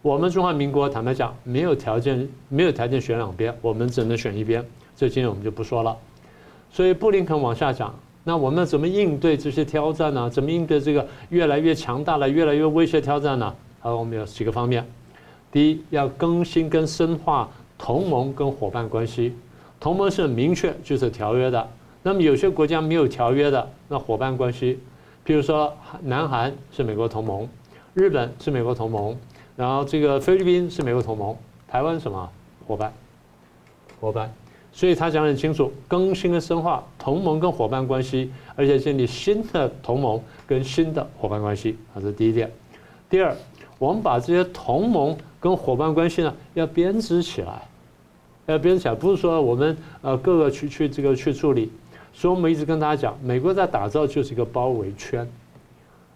[0.01, 4.65] 我们中华民国坦白讲没有条件，没有条件选两边，我们只能选一边。
[4.97, 5.95] 这今天我们就不说了。
[6.71, 7.95] 所以布林肯往下讲。
[8.25, 10.31] 那我们怎么应对这些挑战呢？
[10.31, 13.55] 怎么应对这个越来越强大的、越来越威胁挑战呢？
[13.81, 14.85] 好，我们有几个方面。
[15.53, 19.37] 第一，要更新跟深化同盟跟伙伴关系。
[19.79, 21.69] 同盟是很明确，就是条约的。
[22.03, 24.79] 那么有些国家没有条约的，那伙伴关系，
[25.23, 25.71] 比如说
[26.03, 27.47] 南韩是美国同盟，
[27.93, 29.15] 日本是美国同盟，
[29.55, 31.37] 然后这个菲律宾是美国同盟，
[31.69, 32.31] 台湾什么
[32.67, 32.93] 伙伴？
[34.01, 34.33] 伙伴。
[34.77, 42.51] 所以他讲很清楚，更新跟深化同盟跟伙伴关系，而且建立新的同盟跟新的伙伴关系，啊，这是第一点。
[43.09, 43.37] 第二，
[43.79, 47.63] 我们把这些同盟跟伙伴关系呢，要编织起来，
[48.47, 51.71] 要编织起来，不是说我们呃各个去去这个去处理。
[52.13, 55.29] 所以我们一直跟大家讲，美国在打造就是一个包围圈。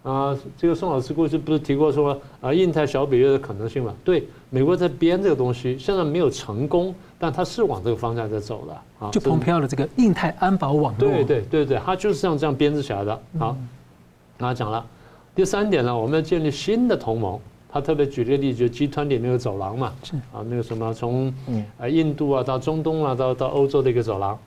[0.05, 3.93] 啊，这个宋老师过去不是提过说啊，印太小北约的可能性嘛？
[4.05, 9.11] 对，美国在编这个东西，现在没有成功，但它是往这个方向在走的啊。
[9.11, 11.01] 就蓬佩奥的这个印太安保网络。
[11.01, 13.21] 对对对对，它就是像这样编织起来的。
[13.39, 13.57] 好，
[14.39, 14.87] 那讲了
[15.35, 17.39] 第三点呢，我们要建立新的同盟。
[17.71, 21.31] 他特别举了个例子，就集团里那个走廊嘛，是啊，那个什么从
[21.79, 24.39] 啊印度啊到中东啊到到欧洲的一个走廊，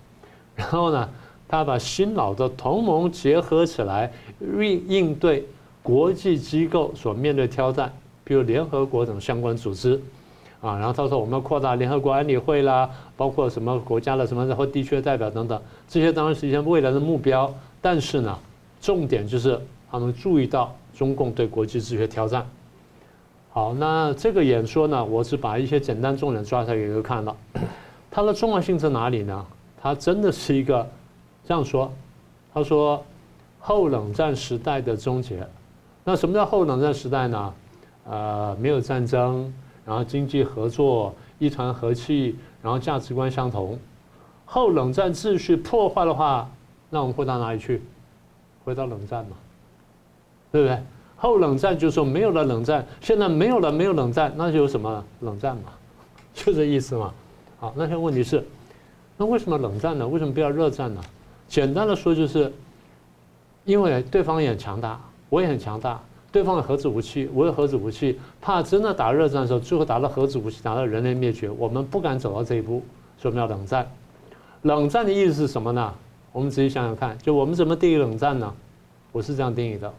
[0.55, 1.07] 然后呢。
[1.51, 5.45] 他把新老的同盟结合起来，应应对
[5.83, 7.91] 国际机构所面对挑战，
[8.23, 9.99] 比如联合国等相关组织，
[10.61, 18.39] 啊，然后他说我们要扩大联合国安理会啦，包括什么国家的什么然后地区的代表等等，这些当然是一些未来的目标，但是呢，
[18.79, 19.59] 重点就是
[19.91, 22.47] 他们注意到中共对国际秩序的挑战。
[23.51, 27.35] 好，那这个演说呢，我是把一些简单重点抓出来给各位看了，
[28.09, 29.45] 它的重要性在哪里呢？
[29.81, 30.87] 它真的是一个。
[31.47, 31.91] 这样说，
[32.53, 33.03] 他说，
[33.59, 35.47] 后冷战时代的终结。
[36.03, 37.53] 那什么叫后冷战时代呢？
[38.09, 39.53] 呃，没有战争，
[39.85, 43.77] 然后经济合作，一团和气，然后价值观相同。
[44.45, 46.49] 后冷战秩序破坏的话，
[46.89, 47.81] 那我们会到哪里去？
[48.63, 49.35] 回到冷战嘛，
[50.51, 50.79] 对不对？
[51.15, 55.71] 后冷战就是说没有了冷战，现在没有了没有冷战，那就有什么冷战嘛？
[56.33, 57.13] 就这意思嘛。
[57.59, 58.43] 好，那现在问题是，
[59.17, 60.07] 那为什么冷战呢？
[60.07, 61.01] 为什么不要热战呢？
[61.51, 62.49] 简单的说，就是
[63.65, 64.97] 因为对方也很强大，
[65.27, 72.81] 我也很强大，对方有核子武器，我有核子武器，怕真的打热战的时候，最后打到核子武器，打到人类灭绝，我们不敢走到这一步，
[73.17, 73.85] 所以我们要冷战。
[74.61, 75.93] 冷战的意思是什么呢？
[76.31, 78.53] 我们仔细想想看，就我们怎么定义冷战呢？
[79.11, 79.93] 我是这样定义的：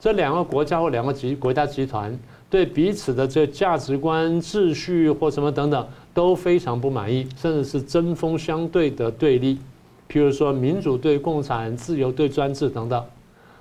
[0.00, 2.18] 这两个国家或两个集国家集团
[2.48, 9.58] 对彼此的这价值观、秩序或什么等等都非常不满意，甚至是针锋相对的对立。
[10.12, 13.02] 譬如说，民主对共产，自由对专制等等。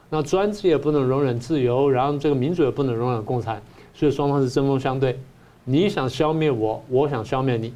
[0.09, 3.61] 那专制也不能容忍自由，然后这个民主也不能容忍共产，
[3.93, 5.17] 所以双方是针锋相对。
[5.63, 7.73] 你想消灭我，我想消灭你。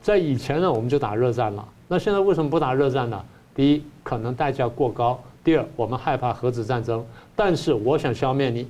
[0.00, 1.66] 在以前呢，我们就打热战了。
[1.88, 3.20] 那现在为什么不打热战呢？
[3.56, 7.04] 第一，可能代价过高；第二，我们害怕核子战争。
[7.34, 8.68] 但是我想消灭你，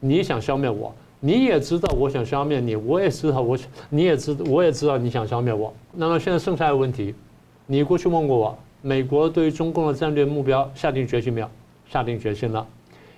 [0.00, 3.56] 你想消灭我，你也知道我想消灭你，我也知道我，
[3.88, 5.72] 你也知，我也知道你想消灭我。
[5.92, 7.14] 那么现在剩下的问题，
[7.64, 11.48] 你过去问过我，美国对于中共的战略目标下定决心没有？
[11.88, 12.66] 下定决心了，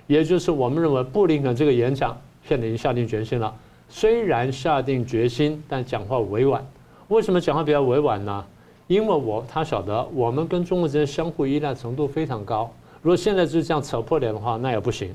[0.07, 3.55] 也就是我们认为布林肯这个演讲现在已经下定决心了。
[3.89, 6.65] 虽然下定决心，但讲话委婉。
[7.09, 8.45] 为什么讲话比较委婉呢？
[8.89, 15.15] 因为我他晓得我们跟中国之间相互依赖程度非常高，如果现在就这样扯破脸的话，那也不行。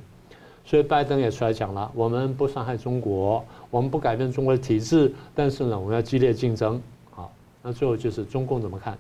[0.66, 6.82] 所以拜登也出来讲了，我们不伤害中国，我们不改变中国的体制，但是呢，我们要激烈竞争。
[7.12, 7.32] 好，
[7.62, 8.97] 那最后就是中共怎么看？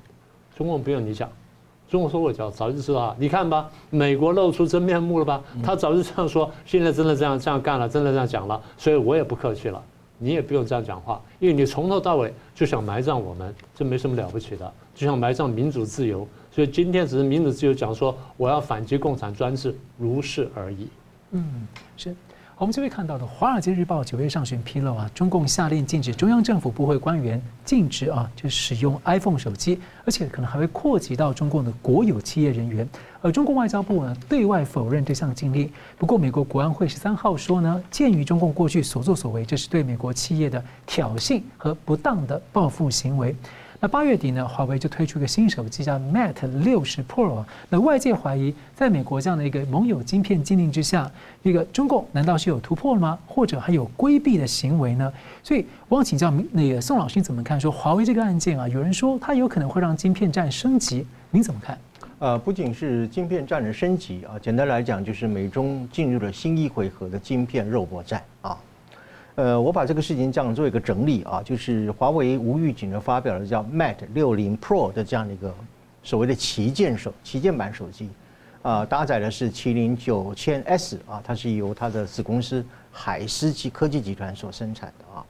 [0.57, 1.29] 中共不用你讲，
[1.89, 3.15] 中国说我早早就知道了。
[3.19, 5.41] 你看吧，美国露出真面目了吧？
[5.63, 9.83] 他早就这样说，现在真的这样这样干了，真的这样讲了，所以我也不客气了。
[10.21, 16.27] 你也不用这样讲话，因为你从头到尾就想埋葬我们，这没什么了不起的，就想埋葬民主自由。
[16.51, 20.89] 所以今天只是民主自由讲说我要反击共产专制，如是而已。
[21.31, 21.65] 嗯，
[21.95, 22.13] 是。
[22.59, 32.85] 我们就会看到的《华尔街日报》九月上旬披露啊，中共下令禁止中央政府部会官员禁止啊，就使用 iPhone 手机，而且可能还会扩及到中共的国有企业人员。
[33.21, 35.71] 而中共外交部呢，对外否认这项禁令。
[35.97, 43.33] 不过，美国国安会十三号说呢，鉴于中共过去所作所为，这是对美国企业的挑衅和不当的报复行为。
[43.81, 47.45] 那八月底呢，华为就推出一个新手机叫 Mate 六十 Pro。
[47.69, 51.09] 那外界怀疑，在美国这样的一个盟友晶片禁令之下，
[51.41, 53.17] 这个中共难道是有突破了吗？
[53.25, 55.09] 或者还有规避的行为呢？
[55.41, 57.57] 所以我想请教那个宋老师你怎么看？
[57.57, 61.77] 说华为这个案件啊，有人说它有可能会让晶片战升级，您怎么看？
[62.19, 68.57] 呃，不仅是晶片战的升级啊，简单来讲就是美中进入了新一回合的晶片肉搏战啊。
[69.39, 75.55] 呃，我把这个事情这样做一个整理啊，就是华为无预警的发表了叫 Mate 六零 Pro 的这样的一个
[76.03, 78.09] 所谓的旗舰手旗舰版手机，
[78.61, 85.25] 啊，搭载的是麒麟九千 S 啊，它是由它的子公司海思集科技集团所生产的啊。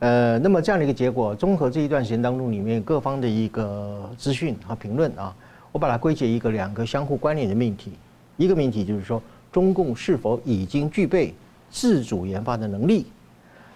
[0.00, 5.34] 呃，那么这样的一个结果，综合这一段时间当中里面各方的一个资讯和评论啊，
[5.72, 7.92] 我把它归结一个两个相互关联的命题，
[8.36, 11.32] 一个命题就是说中共是否已经具备。
[11.70, 13.06] 自主研发的能力，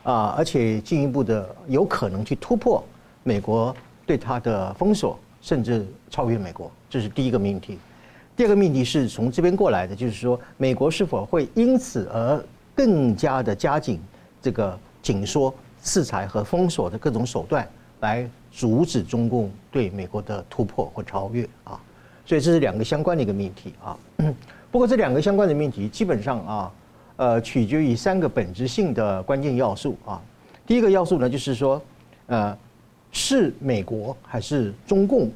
[0.02, 2.82] 啊，而且进一步的有可能去突破
[3.22, 3.74] 美国
[4.06, 7.78] 对它的封锁，甚至超越美国，这是第一个命题。
[8.36, 12.42] 第二个命题是从这边过来的，就是说美国是否会因此而
[12.74, 14.00] 更加的加紧
[14.40, 17.68] 这个紧缩制裁和封锁的各种手段，
[18.00, 21.78] 来阻止中共对美国的突破或超越啊。
[22.24, 23.98] 所以这是两个相关的一个命题啊。
[24.70, 26.72] 不过这两个相关的命题基本上啊。
[27.20, 30.18] 呃，取决于三个本质性的关键要素啊。
[30.66, 31.78] 第一个要素呢，就是说，
[32.28, 32.56] 呃，
[33.12, 35.30] 是美国还是中共，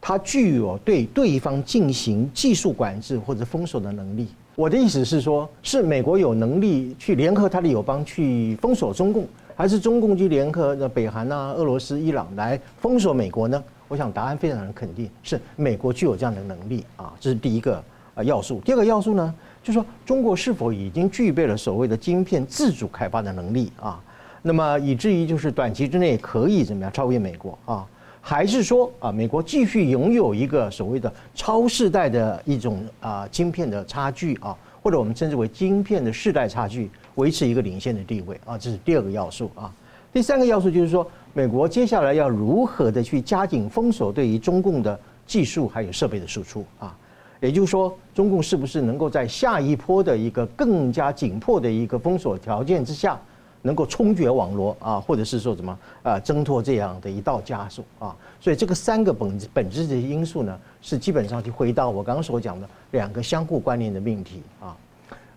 [0.00, 4.28] 它具有对对方进行技术管制或者封锁的能力。
[4.56, 13.62] 我的意思是说，是美国有能力去联合它的友邦去封锁中共，还是中共去联合北韩啊、俄罗斯、伊朗来封锁美国呢？
[13.88, 17.12] 我想答案非常的肯定，是美国具有这样的能力啊。
[17.20, 18.62] 这是第一个呃要素。
[18.64, 19.34] 第二个要素呢？
[19.62, 24.00] 就说，中国是否已经具备了所谓的晶片自主开发的能力啊？
[24.40, 27.86] 那么以至于就是短期之内可以怎么样超越美国啊？
[28.20, 38.56] 还是说啊，美国继续拥有一个所谓的超世代的一种啊晶片的差距啊，或者我们称之为晶片的世代差距，维持一个领先的地位啊？
[38.56, 39.72] 这是第二个要素啊。
[40.12, 46.96] 第三个要素就是说，美国接下来要如何的去加紧封锁对于中共的技术还有设备的输出啊？
[47.40, 53.16] 也就是说，中共是不是能够在下一波的一个更加紧迫的一个封锁条件之下，
[53.62, 58.16] 能够冲决网络啊，或者是说什么啊，挣脱这样的一道枷锁啊？
[58.40, 64.76] 所以这个三个本质本质的因素呢，是基本上就回到我刚刚所讲的两个相互关联的命题啊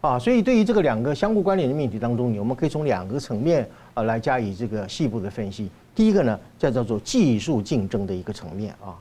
[0.02, 0.20] 啊。
[0.20, 5.70] 所以对于这个两个相互关联的命题当中，我们可以从两个层面啊来加以这个细部的分析。
[5.94, 8.98] 第一个呢，叫叫做技术竞争的一个层面啊。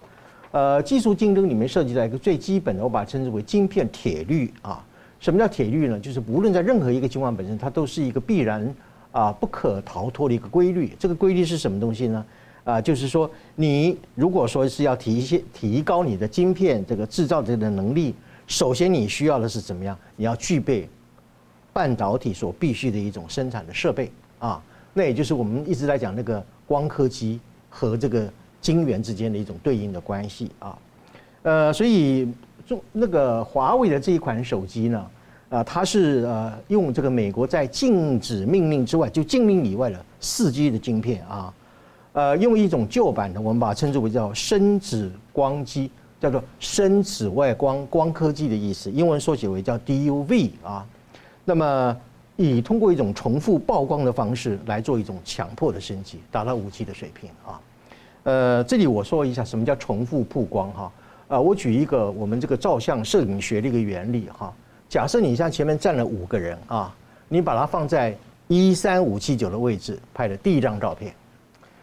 [0.52, 4.84] 呃，技术竞争里面涉及到一个最基本的，我把它称之为晶片铁律啊。
[5.20, 6.00] 什么叫铁律呢？
[6.00, 8.74] 就是无论在任何一个情况本身，它都是一个必然
[9.12, 10.90] 啊不可逃脱的一个规律。
[10.98, 12.24] 这个规律是什么东西呢？
[12.64, 18.14] 啊，就是说你如果说是要提一些提高你的晶片这个制造这个能力，
[18.46, 19.96] 首先你需要的是怎么样？
[20.16, 20.88] 你要具备
[21.72, 27.38] 半导体所必须的一种生产的设备啊，那也就是我们一直在讲那个光刻机
[27.68, 28.30] 和这个
[28.60, 30.78] 晶圆之间的一种对应的关系啊。
[31.42, 32.28] 呃，所以
[32.66, 35.06] 中那个华为的这一款手机呢，
[35.48, 41.54] 啊，它是呃用这个美国在禁止命令之外，就禁令以外的四 G 的晶片啊，
[42.12, 45.90] 呃，用一种旧版的，我们把它称之为叫深紫光机，
[46.20, 50.86] 叫做深紫外光光科技的意思，英文缩写为叫 DUV 啊。
[51.46, 51.96] 那么
[52.36, 57.58] 以通过一种重复曝光的方式来做一种强迫的升级，达到五 G 的水平啊。
[58.24, 60.92] 呃，这里我说一下什么叫重复曝光哈。
[61.28, 64.52] 啊，我举一个我们这个照相摄影学的一个原理哈。
[64.88, 66.94] 假设你像前面站了五个人啊，
[67.28, 68.16] 你把它放在
[68.48, 71.14] 一三五七九的位置拍的第一张照片。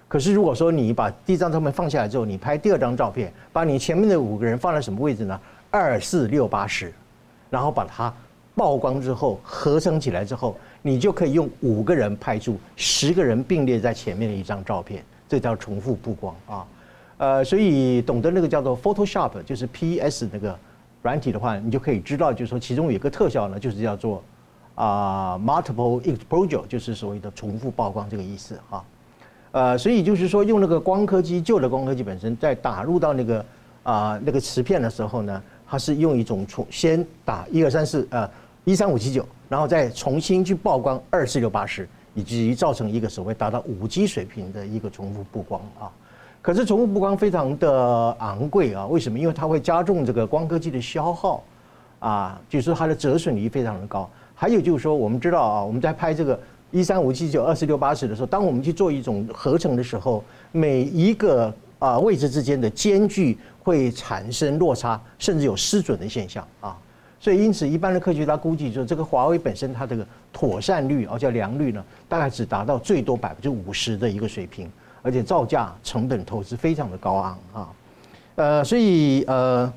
[0.10, 5.40] 可是如果说你把第一张照片放下来之后，你拍第二张照片，把你前面的五个人放在什么位置呢？
[5.72, 6.94] 二四六八十，
[7.50, 8.14] 然后把它
[8.56, 16.66] 曝光之后合成起来之后，你就可以用五个人拍出十个人并列在前面的一张照片，这叫重复曝光啊。
[17.18, 20.58] 呃，所以懂得那个叫做 Photoshop，就是 PS 那个
[21.02, 24.24] 软体的话，你就可以知道，就是说其中有一个特效呢，就是叫做
[24.76, 28.86] 啊 multiple exposure，就是所谓的重复曝光这个意思哈。
[29.52, 33.46] 呃，所以就是说用那个光刻机，旧的光刻机本身在打入到那个
[33.82, 38.30] 啊那个磁片的时候呢，它是用一种重先打一二三四呃
[38.66, 45.86] 一三五七九，然后再重新去曝光二四六八十，以及造成一个所谓达到五 G 水平的一个重复曝光啊。
[46.42, 49.20] 可是重复曝光非常的昂贵啊，为什么？
[49.20, 51.44] 因为它会加重这个光刻机的消耗，
[52.00, 54.10] 啊，就是它的折损率非常的高。
[54.34, 56.40] 还有就是说，我们知道啊，我们在拍这个
[56.72, 66.76] 一三五七九二四六八十的时候，当我们去做一种合成的时候，每一个啊位置之间的间距会产生落差，甚至有失准的现象啊。
[67.20, 74.72] 所以因此，一般的科学家估计说，这个华为本身它这个妥善率啊，叫良率呢，大概只达到最多百分之五十的一个水平。
[75.04, 77.70] 而且造价成本投资非常的高昂啊，
[78.36, 79.72] 呃，所以呃，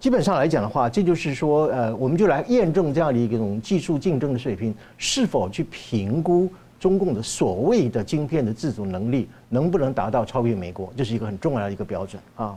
[0.00, 12.56] 基本上来讲的话，这就是说，呃，我们就来验证这样的一种技术竞争的水平，是否去评估中共的所谓的晶片的自主能力能不能达到超越美国，这是一个很重要的一个标准啊。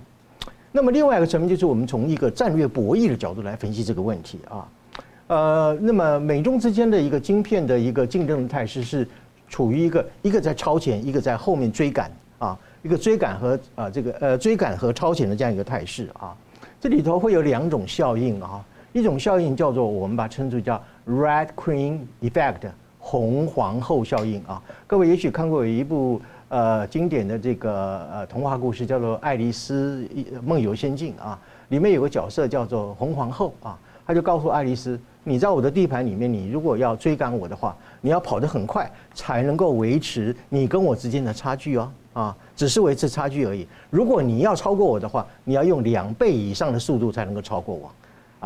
[0.76, 4.68] 那么另外一个层面就是我们从一个战略博弈的角度来分析这个问题啊，
[5.28, 9.08] 呃，那么美中之间的一个晶片的一个竞争的态势是。
[9.48, 16.36] 处于一个一个在超前，一个在后面追赶啊，一个追赶和啊这个呃追赶和超前的这样一个态势啊，
[16.82, 26.20] 这里头会有两种效应啊，一种效应叫做我们把它称之为叫 Red Queen Effect 红皇后效应啊，各位也许看过有一部
[26.56, 30.08] 呃经典的这个呃童话故事叫做《爱丽丝
[30.42, 31.38] 梦游仙境》啊，
[31.68, 33.78] 里面有个角色叫做红皇后啊，
[34.08, 34.98] 他就告诉爱丽丝。
[35.26, 41.92] 你在我的地盘里面，你如果要追赶我的话，你要跑得很快，才能够维持你跟我之间的差距哦。
[42.14, 43.68] 啊，只是维持差距而已。
[43.90, 47.92] 如果你要超过我的话，你要用两倍以上的速度才能够超过我。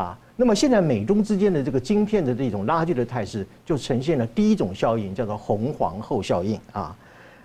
[0.01, 6.95] 啊，那么现在美中之间的这个晶片的这种拉锯的态势，就呈现了第一种效应，叫做红皇后效应啊。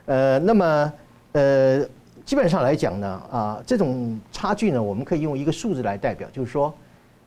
[0.07, 0.93] 呃，那么
[1.33, 1.85] 呃，
[2.25, 6.73] 基本上来讲呢，啊，这种差距呢，我们可以用一个数字来代表，就是说。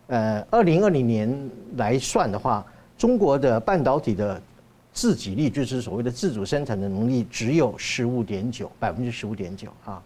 [0.10, 2.66] 呃，二零二零年来算的话，
[2.98, 4.42] 中国的半导体的
[4.94, 10.02] 自给率，就是所谓的自主生产的能力，只有十五点九，百分之十五点九啊。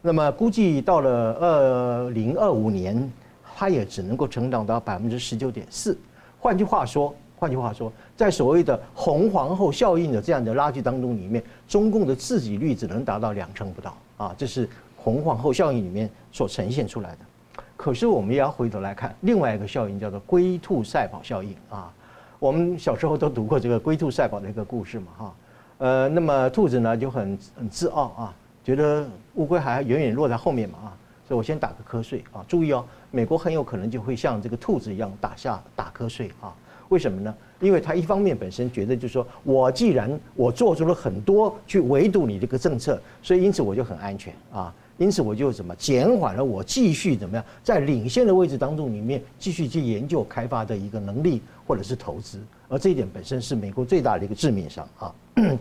[0.00, 3.12] 那么估计到了二零二五年，
[3.54, 5.98] 它也只能够成长到百分之十九点四。
[6.40, 14.32] 换句话说，换句话说，在所谓的红皇后效应的这样的拉锯当中里面，中共的自给率只能达到两成不到啊。
[14.38, 17.62] 这是红皇后效应里面所呈现出来的。
[17.76, 21.92] 可是我们也要回头来看另外一个效应，叫做龟兔赛跑效应啊。
[22.38, 25.34] 我们小时候都读过这个龟兔赛跑的一个故事嘛，哈。
[25.78, 30.94] 呃，那么兔子呢就很很自傲啊，觉得乌龟还远远落在后面嘛，啊。
[31.26, 32.44] 所以我先打个瞌睡啊。
[32.46, 36.54] 注意哦，美国很有可能就会像这个兔子一样打下打瞌睡啊。
[36.92, 37.34] 为什么呢？
[37.58, 44.72] 因为他一方面本身觉得就是说我既然我做出了很多去围堵你这个政策，所以因此我就很安全啊。
[44.98, 52.38] 因此我就怎么减缓了我继续怎么样在领先的位置当中里面继续去研究开发的一个能力或者是投资，
[52.68, 55.14] 而这一点本身是美国最大的一个致命伤啊。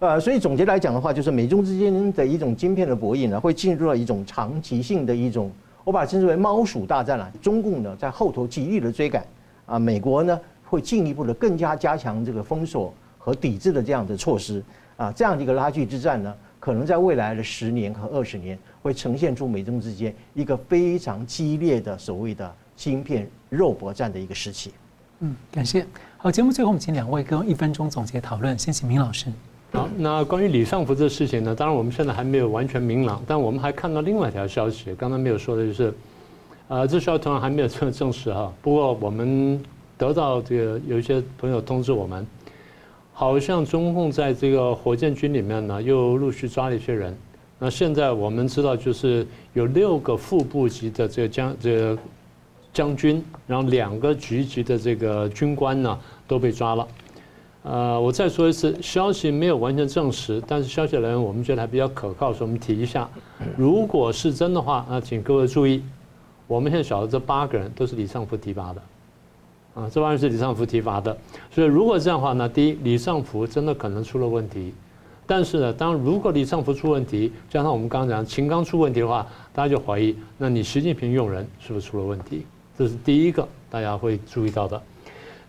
[0.00, 5.48] 呃，所以总结来讲的话，就是美中之间的一种晶片的博弈呢，会进入到一种长期性的一种，
[5.84, 7.32] 我把它称之为猫鼠大战了。
[7.40, 9.24] 中共呢在后头极力的追赶
[9.64, 10.38] 啊，美国呢
[10.72, 14.64] 会进一步的更加加强这个封锁和抵制的这样的措施
[14.96, 16.34] 啊，这样的一个拉锯之战呢。
[16.58, 24.72] 可能在未来的十年和二十年，会呈现出美中之间一个非常激烈的所谓的芯片肉搏战的一个时期。
[25.18, 25.84] 嗯，感谢。
[26.16, 28.58] 好，节目最后我们请两位各用一分钟总结讨论。
[28.58, 29.26] 先请明老师。
[29.72, 35.92] 好，那关于李尚福这事情呢，当然我们现在还没有完全明朗，但我们还看到另外一条消息，刚才没有说的就是，
[36.68, 38.50] 呃，这消息当然还没有证证实哈。
[38.62, 39.60] 不过我们
[40.02, 42.26] 得到这个有一些朋友通知我们。
[43.12, 47.16] 好像中共在这个火箭军里面呢，又陆续抓了一些人。
[47.58, 51.98] 那现在我们知道，就是有六个副部级的这个将这个
[52.72, 55.96] 将军，然后两个局级的这个军官呢
[56.26, 56.88] 都被抓了。
[57.62, 63.08] 呃，我再说一次，消息没有完全证实，但是消息来源我们觉得还比较可靠，所以我们提一下。
[63.56, 65.80] 如果是真的话，那请各位注意，
[66.48, 68.82] 我们现在晓得这八个人都是李尚福提拔的。
[69.74, 71.16] 啊，这玩意是李尚福提拔的，
[71.50, 74.74] 所以如果这样的话呢，第一，李尚福真的可能出了问题，
[75.26, 82.44] 但是呢，当如果李尚福出问题，加上我们刚刚讲秦刚出问题的话，大家就怀疑，那你习近平用人是不是出了问题？
[82.76, 84.80] 这是第一个大家会注意到的。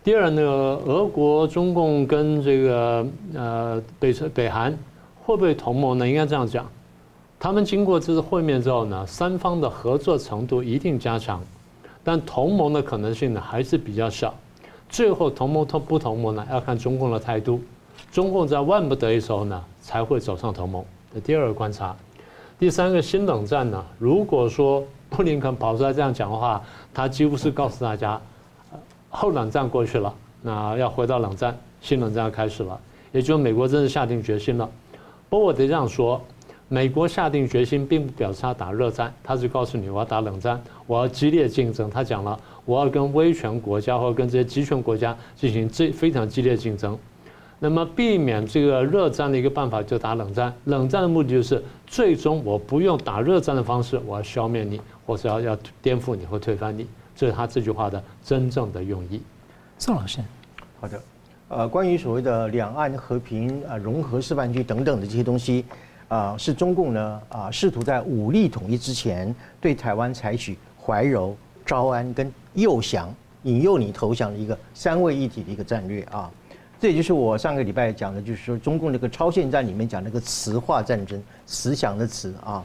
[0.05, 4.77] 第二呢，俄国、中共跟这个呃北北韩
[5.21, 6.07] 会不会同盟呢？
[6.07, 6.65] 应该这样讲，
[7.37, 11.41] 他们经过这次会面之后呢，三方的合作程度一定加强。
[12.03, 14.33] 但同盟的可能性呢还是比较小，
[14.89, 17.61] 最后同盟同不同盟呢要看中共的态度，
[18.11, 20.83] 中共在万不得已时候呢才会走上同盟。
[21.13, 21.95] 这第二个观察，
[22.59, 26.61] 第三个新冷战呢，如果说布林肯跑出来这样讲的话，
[26.93, 28.19] 他几乎是告诉大家，
[29.09, 32.79] 后冷战过去了，那要回到冷战，新冷战要开始了，
[33.11, 34.69] 也就是美国真的下定决心了。
[35.29, 36.21] 不过我得这样说。
[36.73, 41.87] 美国下定决心，并不表示他打热战，他是告诉你我要打冷战，我要激烈竞争。
[41.87, 46.97] 他讲了，我要跟威权国家或者跟这些集权国家进行这非常激烈竞争。
[47.59, 56.87] 那么避免这个热战的一个办法就打冷战，冷战的目的就是最终我不用打热战的方式，我要消灭你，或者要要颠覆你或推翻你。
[57.15, 59.21] 这是他这句话的真正的用意。
[59.77, 60.21] 宋老师，
[60.81, 60.99] 好的，
[61.49, 65.63] 呃，关于所谓的两岸和平啊、融合示范区等等的这些东西。
[66.13, 71.35] 啊，是中共呢啊，试图在武力统一之前，对台湾采取怀柔、
[71.65, 73.11] 招安跟诱降，
[73.41, 76.29] 引诱你投降的一个三位一体的一个战略啊。
[76.79, 82.63] 这也就是我上个礼拜讲的，就是说中共这个超限战里面讲那个磁化战争，慈祥的慈啊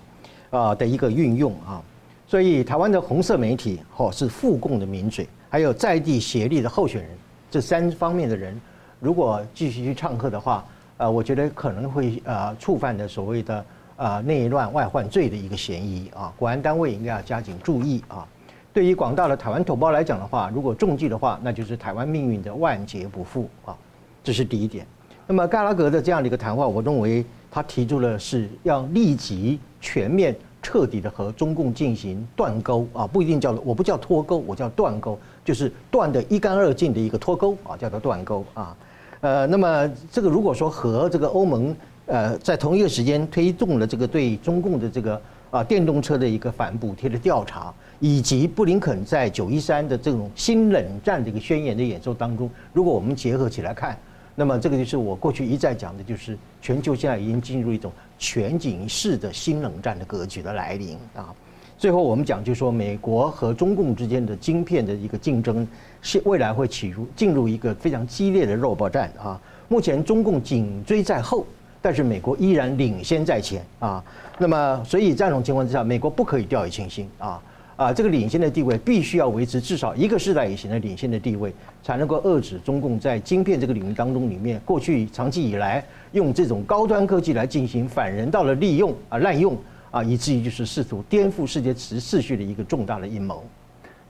[0.50, 1.82] 啊的一个运用啊。
[2.26, 7.10] 所以台湾的红色媒体哦是复共的名嘴，还有在地协力的候选人，
[7.50, 8.60] 这三方面的人，
[9.00, 10.62] 如果继续去唱和的话。
[10.98, 13.64] 呃，我觉得可能会呃触犯的所谓的
[13.96, 18.26] 呃内乱外患罪的一个嫌疑啊，国安单位应该要加紧注意啊。
[18.72, 23.76] 对于广大的台湾同胞来讲的话，如果中计的话，那就是台湾命运的万劫不复啊，
[24.22, 24.86] 这是第一点。
[25.26, 38.76] 那么盖拉格的这样的一个谈话，我认为他提出了是要立即全面彻底的和中共进行断钩啊，不一定叫我不叫脱钩，我叫断钩，就是断得一干二净的一个脱钩啊，叫做断钩啊。
[39.20, 41.74] 呃，那么这个如果说和这个欧盟
[42.06, 53.98] 呃在同一个时间推动了这个对中共的这个啊电动车的一个反补贴的调查，以及布林肯在九一三的这种新冷战的一个宣言的演说当中，如果我们结合起来看，
[54.36, 61.34] 那么这个就是我过去一再讲的，就是全球现在已经进入一种全景式的新冷战的格局的来临啊。
[61.78, 65.64] 最后我们讲，就是说美国和中共之间的晶片的一个竞争，
[66.02, 69.40] 是未来会起入进入一个非常激烈的肉搏战啊。
[69.68, 71.46] 目前中共紧追在后，
[71.80, 74.02] 但是美国依然领先在前啊。
[74.38, 77.40] 那么，所以这种情况之下，美国不可以掉以轻心啊
[77.76, 77.92] 啊！
[77.92, 89.56] 这个领先的地位必须要维持至少一个世代以前的领先的地位，才能够遏制中共在晶片这个领域当中里面过去长期以来用这种高端科技来进行反人道的利用啊滥用。
[89.90, 93.44] 啊，以至于就是试图颠覆世界秩序的一个重大的阴谋。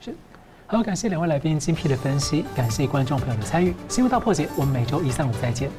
[0.00, 0.14] 是，
[0.66, 3.74] 好，感谢两位来宾精辟的分析，感谢观众朋友的参与。
[3.88, 5.70] 新闻大破解，我们每周一、三、五再见。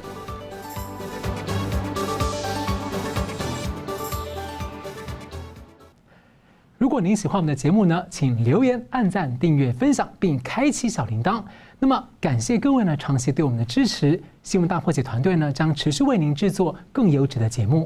[6.78, 11.44] 如果您喜欢我们的节目呢，请留言、按赞、订阅、分享，并开启小铃铛。
[11.78, 14.20] 那么，感谢各位呢长期对我们的支持。
[14.42, 17.78] 新闻大破解团队呢将持续为您制作更优质的节目。